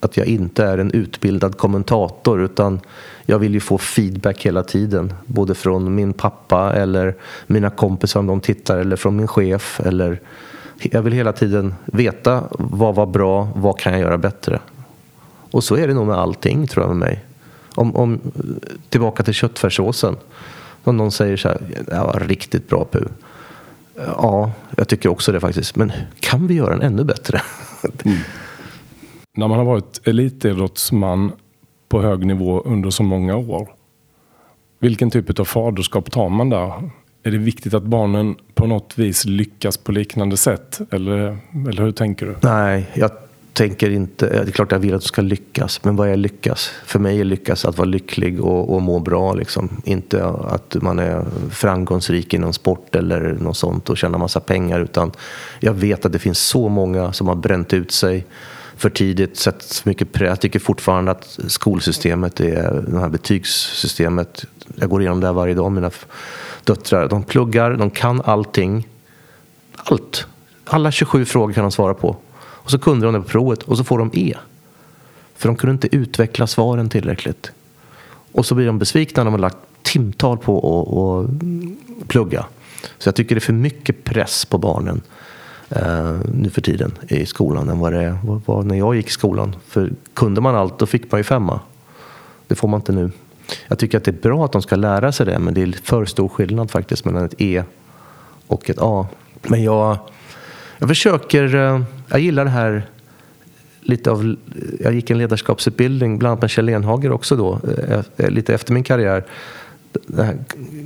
[0.02, 2.80] Att jag inte är en utbildad kommentator utan
[3.26, 5.14] jag vill ju få feedback hela tiden.
[5.26, 7.16] Både från min pappa eller
[7.48, 9.82] mina kompisar om de tittar eller från min chef.
[9.86, 10.20] Eller
[10.82, 14.60] jag vill hela tiden veta vad var bra, vad kan jag göra bättre.
[15.52, 17.26] Och så är det nog med allting tror jag med mig.
[17.76, 18.20] Om, om,
[18.90, 20.18] tillbaka till köttfärssåsen.
[20.84, 23.00] Om någon säger så här, det var riktigt bra Pu.
[23.96, 25.76] Ja, jag tycker också det faktiskt.
[25.76, 27.42] Men kan vi göra den ännu bättre?
[28.06, 28.18] Mm.
[29.38, 31.32] När man har varit elitidrottsman
[31.90, 33.70] på hög nivå under så många år.
[34.80, 36.90] Vilken typ av faderskap tar man där?
[37.24, 40.80] Är det viktigt att barnen på något vis lyckas på liknande sätt?
[40.92, 41.38] Eller,
[41.70, 42.36] eller hur tänker du?
[42.42, 43.12] Nej, jag
[43.54, 44.28] tänker inte...
[44.28, 46.72] Eh, det är klart jag vill att de ska lyckas, men vad är lyckas?
[46.86, 49.34] För mig är lyckas att vara lycklig och, och må bra.
[49.34, 49.70] Liksom.
[49.84, 54.80] Inte att man är framgångsrik inom sport eller något sånt och tjänar massa pengar.
[54.80, 55.12] Utan
[55.60, 58.26] jag vet att det finns så många som har bränt ut sig
[58.80, 60.28] för tidigt, sett mycket press.
[60.28, 64.46] Jag tycker fortfarande att skolsystemet, är, det här betygssystemet,
[64.76, 65.72] jag går igenom det här varje dag.
[65.72, 65.92] Mina
[66.64, 68.88] döttrar, de pluggar, de kan allting.
[69.76, 70.26] Allt.
[70.66, 72.16] Alla 27 frågor kan de svara på.
[72.70, 74.36] Och så kunde de det på provet och så får de E.
[75.36, 77.52] För de kunde inte utveckla svaren tillräckligt.
[78.32, 80.58] Och så blir de besvikna när de har lagt timtal på
[81.20, 82.46] att plugga.
[82.98, 85.02] Så jag tycker det är för mycket press på barnen
[85.70, 89.56] eh, nu för tiden i skolan än vad det var när jag gick i skolan.
[89.68, 91.60] För kunde man allt då fick man ju femma.
[92.48, 93.12] Det får man inte nu.
[93.68, 95.72] Jag tycker att det är bra att de ska lära sig det men det är
[95.84, 97.64] för stor skillnad faktiskt mellan ett E
[98.48, 99.08] och ett A.
[99.42, 99.98] Men jag,
[100.80, 102.84] jag försöker, eh, jag gillar det här
[103.82, 104.36] lite av,
[104.80, 108.74] jag gick en ledarskapsutbildning bland annat med Kjell Enhager också då, eh, eh, lite efter
[108.74, 109.26] min karriär.
[110.08, 110.38] Den här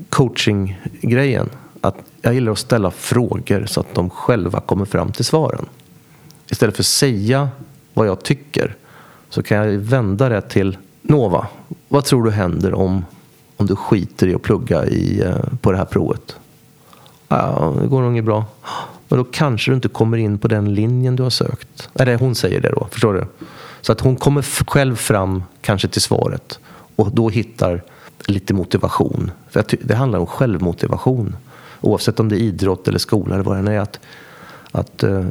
[0.10, 1.50] coaching-grejen
[1.82, 5.66] att jag gillar att ställa frågor så att de själva kommer fram till svaren.
[6.50, 7.50] Istället för att säga
[7.94, 8.76] vad jag tycker
[9.30, 11.48] så kan jag vända det till Nova.
[11.88, 13.06] Vad tror du händer om,
[13.58, 16.36] om du skiter i att plugga i, på det här provet?
[17.28, 18.46] Ja, det går nog inget bra.
[19.14, 21.89] Men då kanske du inte kommer in på den linjen du har sökt.
[21.95, 23.26] Eller hon säger det då, förstår du?
[23.82, 26.59] Så att hon kommer själv fram kanske till svaret
[26.95, 27.84] och då hittar
[28.28, 29.32] lite motivation.
[29.49, 31.36] För det handlar om självmotivation
[31.82, 33.80] oavsett om det är idrott eller skola eller vad det än är.
[33.80, 33.99] Att,
[34.72, 35.28] att, eh,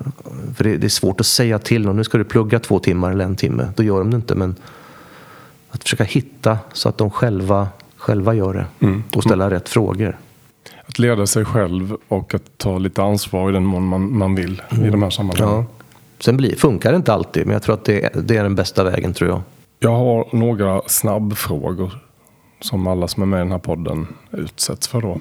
[0.54, 3.24] för det är svårt att säga till någon, nu ska du plugga två timmar eller
[3.24, 3.68] en timme.
[3.76, 4.34] Då gör de det inte.
[4.34, 4.54] Men
[5.70, 9.04] att försöka hitta så att de själva, själva gör det mm.
[9.14, 10.18] och ställa rätt frågor.
[10.92, 14.62] Att leda sig själv och att ta lite ansvar i den mån man, man vill
[14.70, 14.84] mm.
[14.84, 15.54] i de här sammanhangen.
[15.54, 15.64] Ja.
[16.18, 18.84] Sen blir, funkar det inte alltid, men jag tror att det, det är den bästa
[18.84, 19.42] vägen tror jag.
[19.78, 21.98] Jag har några snabbfrågor
[22.60, 25.20] som alla som är med i den här podden utsätts för då.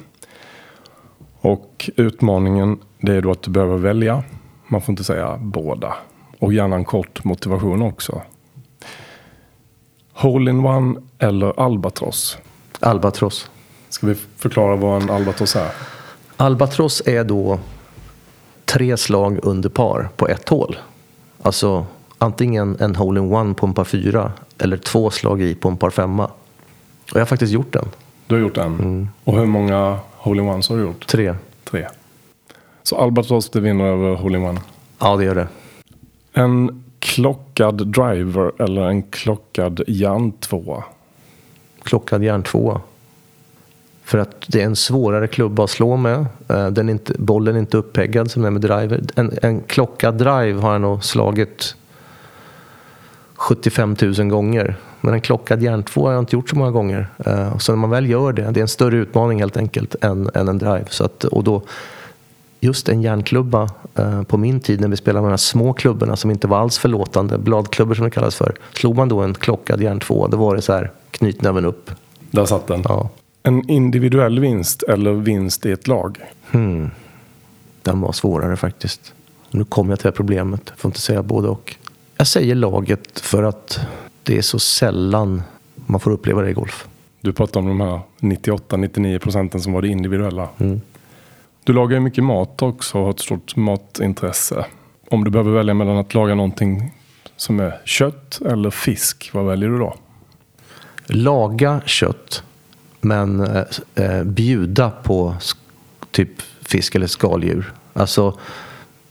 [1.42, 4.24] Och utmaningen det är då att du behöver välja.
[4.68, 5.94] Man får inte säga båda.
[6.40, 8.22] Och gärna en kort motivation också.
[10.14, 12.38] Hole-in-one eller albatross?
[12.80, 13.50] Albatross.
[13.92, 15.72] Ska vi förklara vad en albatross är?
[16.38, 17.60] Albatross är då
[18.66, 20.78] tre slag under par på ett hål.
[21.42, 21.86] Alltså
[22.18, 26.26] antingen en hole-in-one på en par fyra eller två slag i på en par femma.
[26.26, 27.86] Och jag har faktiskt gjort den.
[28.28, 28.74] Du har gjort den?
[28.80, 29.10] Mm.
[29.24, 31.08] Och hur många Hole-in-ones har du gjort?
[31.08, 31.36] Tre.
[31.64, 31.88] Tre.
[32.84, 34.60] Så Albatross det vinner över Hole-in-one?
[35.00, 35.48] Ja, det gör det.
[36.34, 40.84] En klockad driver eller en klockad järntvåa?
[41.84, 42.82] Klockad järntvåa.
[44.12, 46.26] För att det är en svårare klubba att slå med.
[46.48, 49.02] Eh, den är inte, bollen är inte uppeggad som är med driver.
[49.16, 51.76] En, en klockad drive har jag nog slagit
[53.36, 54.76] 75 000 gånger.
[55.02, 57.08] Men en klockad järntvå har jag inte gjort så många gånger.
[57.28, 60.30] Uh, så när man väl gör det, det är en större utmaning helt enkelt än,
[60.34, 60.86] än en drive.
[60.90, 61.62] Så att, och då,
[62.60, 66.16] just en järnklubba uh, på min tid när vi spelade med de här små klubborna
[66.16, 68.56] som inte var alls förlåtande, bladklubbor som det kallas för.
[68.74, 71.92] Slog man då en klockad järntvå, då var det så här knytnäven upp.
[72.32, 72.82] Där satt den.
[72.84, 73.10] Ja.
[73.44, 76.18] En individuell vinst eller vinst i ett lag?
[76.52, 76.92] Hmm.
[77.82, 79.14] Den var svårare faktiskt.
[79.52, 80.62] Nu kommer jag till det problemet.
[80.66, 81.76] Jag får inte säga både och.
[82.18, 83.80] Jag säger laget för att
[84.24, 85.44] det är så sällan
[85.76, 86.88] man får uppleva det i golf.
[87.22, 90.50] Du pratar om de här 98-99 procenten som var det individuella.
[90.58, 90.82] Mm.
[91.64, 94.66] Du lagar ju mycket mat också och har ett stort matintresse.
[95.10, 96.94] Om du behöver välja mellan att laga någonting
[97.36, 99.96] som är kött eller fisk, vad väljer du då?
[101.06, 102.44] Laga kött,
[103.02, 103.64] men eh,
[103.96, 105.36] eh, bjuda på
[106.12, 107.74] typ fisk eller skaldjur.
[107.94, 108.38] Alltså,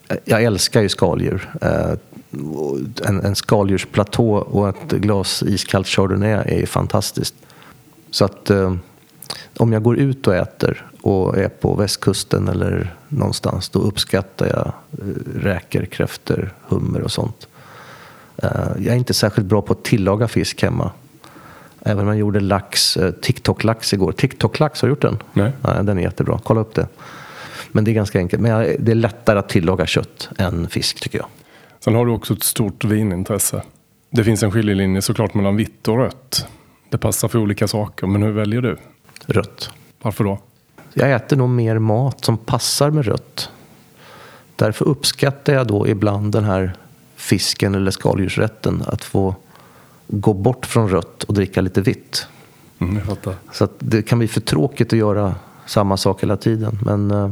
[0.09, 1.51] eh, jag älskar ju skaldjur.
[1.61, 1.93] Eh,
[3.05, 7.35] en, en skaldjursplatå och ett glas iskallt chardonnay är fantastiskt.
[8.11, 8.75] Så att eh,
[9.57, 14.73] om jag går ut och äter och är på västkusten eller någonstans då uppskattar jag
[14.99, 17.49] eh, räkor, kräftor, hummer och sånt.
[18.37, 20.91] Eh, jag är inte särskilt bra på att tillaga fisk hemma.
[21.83, 24.13] Även om jag gjorde lax, eh, TikTok-lax igår.
[24.13, 25.19] TikTok-lax, har du gjort den?
[25.33, 25.53] Nej.
[25.63, 25.85] Nej.
[25.85, 26.89] Den är jättebra, kolla upp det.
[27.73, 28.43] Men det är ganska enkelt.
[28.43, 31.27] Men det är lättare att tillaga kött än fisk tycker jag.
[31.81, 33.63] Sen har du också ett stort vinintresse.
[34.11, 36.47] Det finns en skiljelinje såklart mellan vitt och rött.
[36.89, 38.77] Det passar för olika saker, men hur väljer du?
[39.27, 39.71] Rött.
[40.03, 40.39] Varför då?
[40.95, 43.51] Jag äter nog mer mat som passar med rött.
[44.57, 46.73] Därför uppskattar jag då ibland den här
[47.17, 48.83] fisken eller skaldjursrätten.
[48.87, 49.35] Att få
[50.11, 52.27] gå bort från rött och dricka lite vitt.
[52.79, 53.01] Mm.
[53.53, 55.35] Så det kan bli för tråkigt att göra
[55.67, 56.79] samma sak hela tiden.
[56.85, 57.31] Men, eh,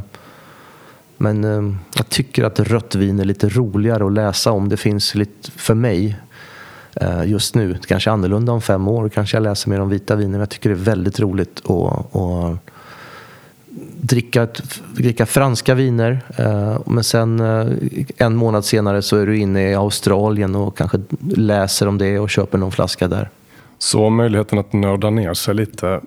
[1.17, 4.69] men eh, jag tycker att rött vin är lite roligare att läsa om.
[4.69, 6.17] Det finns lite, för mig
[6.95, 10.31] eh, just nu, kanske annorlunda om fem år, kanske jag läser mer om vita viner.
[10.31, 12.59] Men jag tycker det är väldigt roligt att, att
[14.01, 14.49] dricka,
[14.95, 16.21] dricka franska viner.
[16.87, 17.41] Men sen
[18.17, 21.01] en månad senare så är du inne i Australien och kanske
[21.37, 23.31] läser om det och köper någon flaska där.
[23.79, 26.01] Så möjligheten att nörda ner sig lite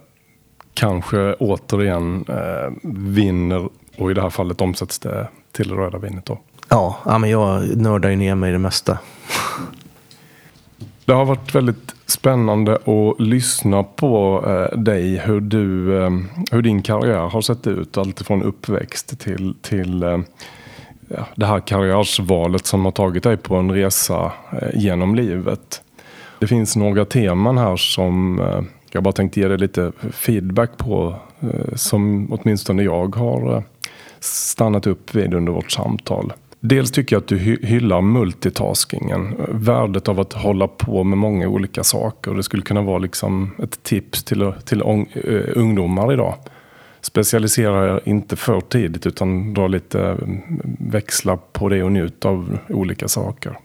[0.73, 6.25] kanske återigen eh, vinner och i det här fallet omsätts det till det röda vinet
[6.25, 6.39] då?
[6.69, 8.97] Ja, ja men jag nördar ju ner mig i det mesta.
[11.05, 16.09] Det har varit väldigt spännande att lyssna på eh, dig, hur, du, eh,
[16.51, 17.97] hur din karriär har sett ut.
[17.97, 20.19] Alltifrån uppväxt till, till eh,
[21.07, 25.81] ja, det här karriärsvalet som har tagit dig på en resa eh, genom livet.
[26.39, 31.15] Det finns några teman här som eh, jag bara tänkte ge dig lite feedback på
[31.39, 33.63] eh, som åtminstone jag har
[34.19, 36.33] stannat upp vid under vårt samtal.
[36.63, 39.35] Dels tycker jag att du hyllar multitaskingen.
[39.49, 42.33] Värdet av att hålla på med många olika saker.
[42.33, 46.35] Det skulle kunna vara liksom ett tips till, till eh, ungdomar idag.
[47.01, 52.57] Specialisera er inte för tidigt utan dra lite mm, växlar på det och njut av
[52.69, 53.57] olika saker.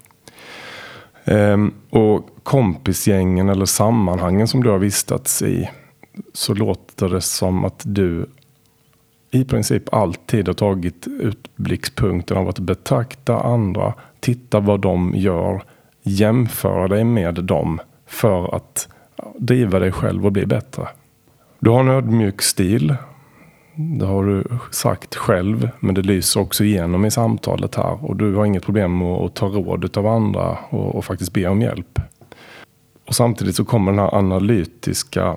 [1.25, 5.71] Ehm, och kompisgängen eller sammanhangen som du har vistats i
[6.33, 8.27] så låter det som att du
[9.31, 15.63] i princip alltid har tagit utblickspunkten av att betrakta andra, titta vad de gör,
[16.03, 18.89] jämföra dig med dem för att
[19.39, 20.89] driva dig själv och bli bättre.
[21.59, 22.97] Du har en ödmjuk stil
[23.79, 28.05] det har du sagt själv, men det lyser också igenom i samtalet här.
[28.05, 31.47] Och du har inget problem med att ta råd av andra och, och faktiskt be
[31.47, 31.99] om hjälp.
[33.07, 35.37] Och samtidigt så kommer den här analytiska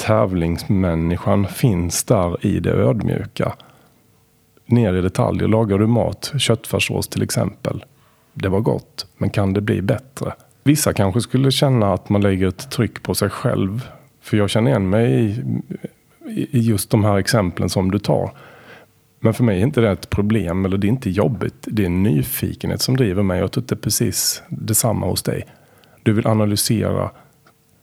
[0.00, 3.52] tävlingsmänniskan finns där i det ödmjuka.
[4.66, 5.48] Ner i detaljer.
[5.48, 7.84] Lagar du mat, köttfärssås till exempel.
[8.34, 10.32] Det var gott, men kan det bli bättre?
[10.64, 13.88] Vissa kanske skulle känna att man lägger ett tryck på sig själv.
[14.20, 15.44] För jag känner igen mig i
[16.30, 18.30] i just de här exemplen som du tar.
[19.20, 21.68] Men för mig är inte det ett problem eller det är inte jobbigt.
[21.70, 23.40] Det är nyfikenhet som driver mig.
[23.40, 25.46] Jag tror att det är precis detsamma hos dig.
[26.02, 27.10] Du vill analysera,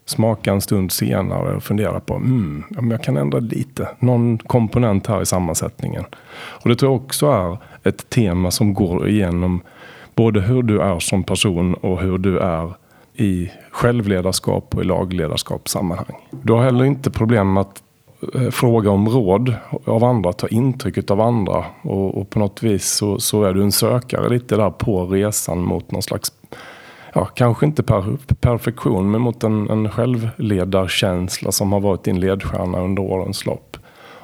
[0.10, 3.88] smaka en stund senare och fundera på mm, om jag kan ändra lite.
[3.99, 6.03] Någon komponent här i sammansättningen.
[6.36, 9.62] Och det tror jag också är ett tema som går igenom
[10.16, 12.74] både hur du är som person och hur du är
[13.18, 16.16] i självledarskap och i lagledarskapssammanhang.
[16.32, 17.84] Du har heller inte problem med att
[18.36, 19.53] eh, fråga om råd
[19.86, 21.66] av andra, ta intryck av andra.
[21.82, 25.62] Och, och, på något vis så, så, är du en sökare lite där på resan
[25.62, 26.32] mot någon slags,
[27.18, 32.80] ja kanske inte per, perfektion, men mot en, en självledarkänsla som har varit din ledstjärna
[32.80, 33.78] under årens lopp.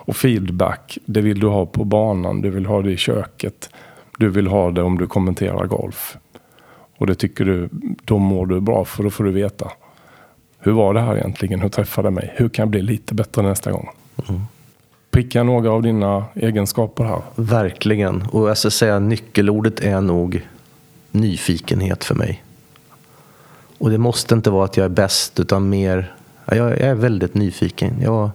[0.05, 3.69] Och feedback, det vill du ha på banan, du vill ha det i köket.
[4.17, 6.17] Du vill ha det om du kommenterar golf.
[6.97, 7.69] Och det tycker du,
[8.03, 9.71] då mår du bra för då får du veta
[10.65, 11.61] hur var det här egentligen?
[11.61, 12.33] Hur träffade det mig?
[12.35, 13.89] Hur kan jag bli lite bättre nästa gång?
[14.29, 14.41] Mm.
[15.11, 17.21] Pricka några av dina egenskaper här.
[17.35, 18.21] Verkligen.
[18.31, 20.47] Och jag ska säga nyckelordet är nog
[21.11, 22.42] nyfikenhet för mig.
[23.83, 26.15] Och det måste inte vara att jag är bäst utan mer,
[26.45, 27.93] jag, jag är väldigt nyfiken.
[28.01, 28.29] Jag,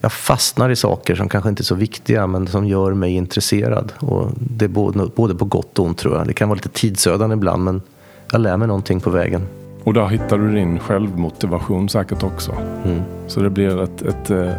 [0.00, 3.92] jag fastnar i saker som kanske inte är så viktiga men som gör mig intresserad.
[3.98, 6.26] Och det är både, både på gott och ont tror jag.
[6.26, 7.82] Det kan vara lite tidsödande ibland men
[8.32, 9.42] jag lär mig någonting på vägen.
[9.84, 12.52] Och där hittar du din självmotivation säkert också.
[12.84, 13.02] Mm.
[13.26, 14.52] Så det blir ett, ett, eh,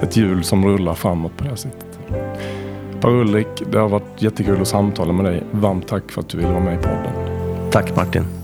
[0.00, 1.98] ett hjul som rullar framåt på det sättet.
[3.00, 5.42] Per-Ulrik, det har varit jättekul att samtala med dig.
[5.50, 7.12] Varmt tack för att du ville vara med i podden.
[7.70, 8.35] Tack Martin.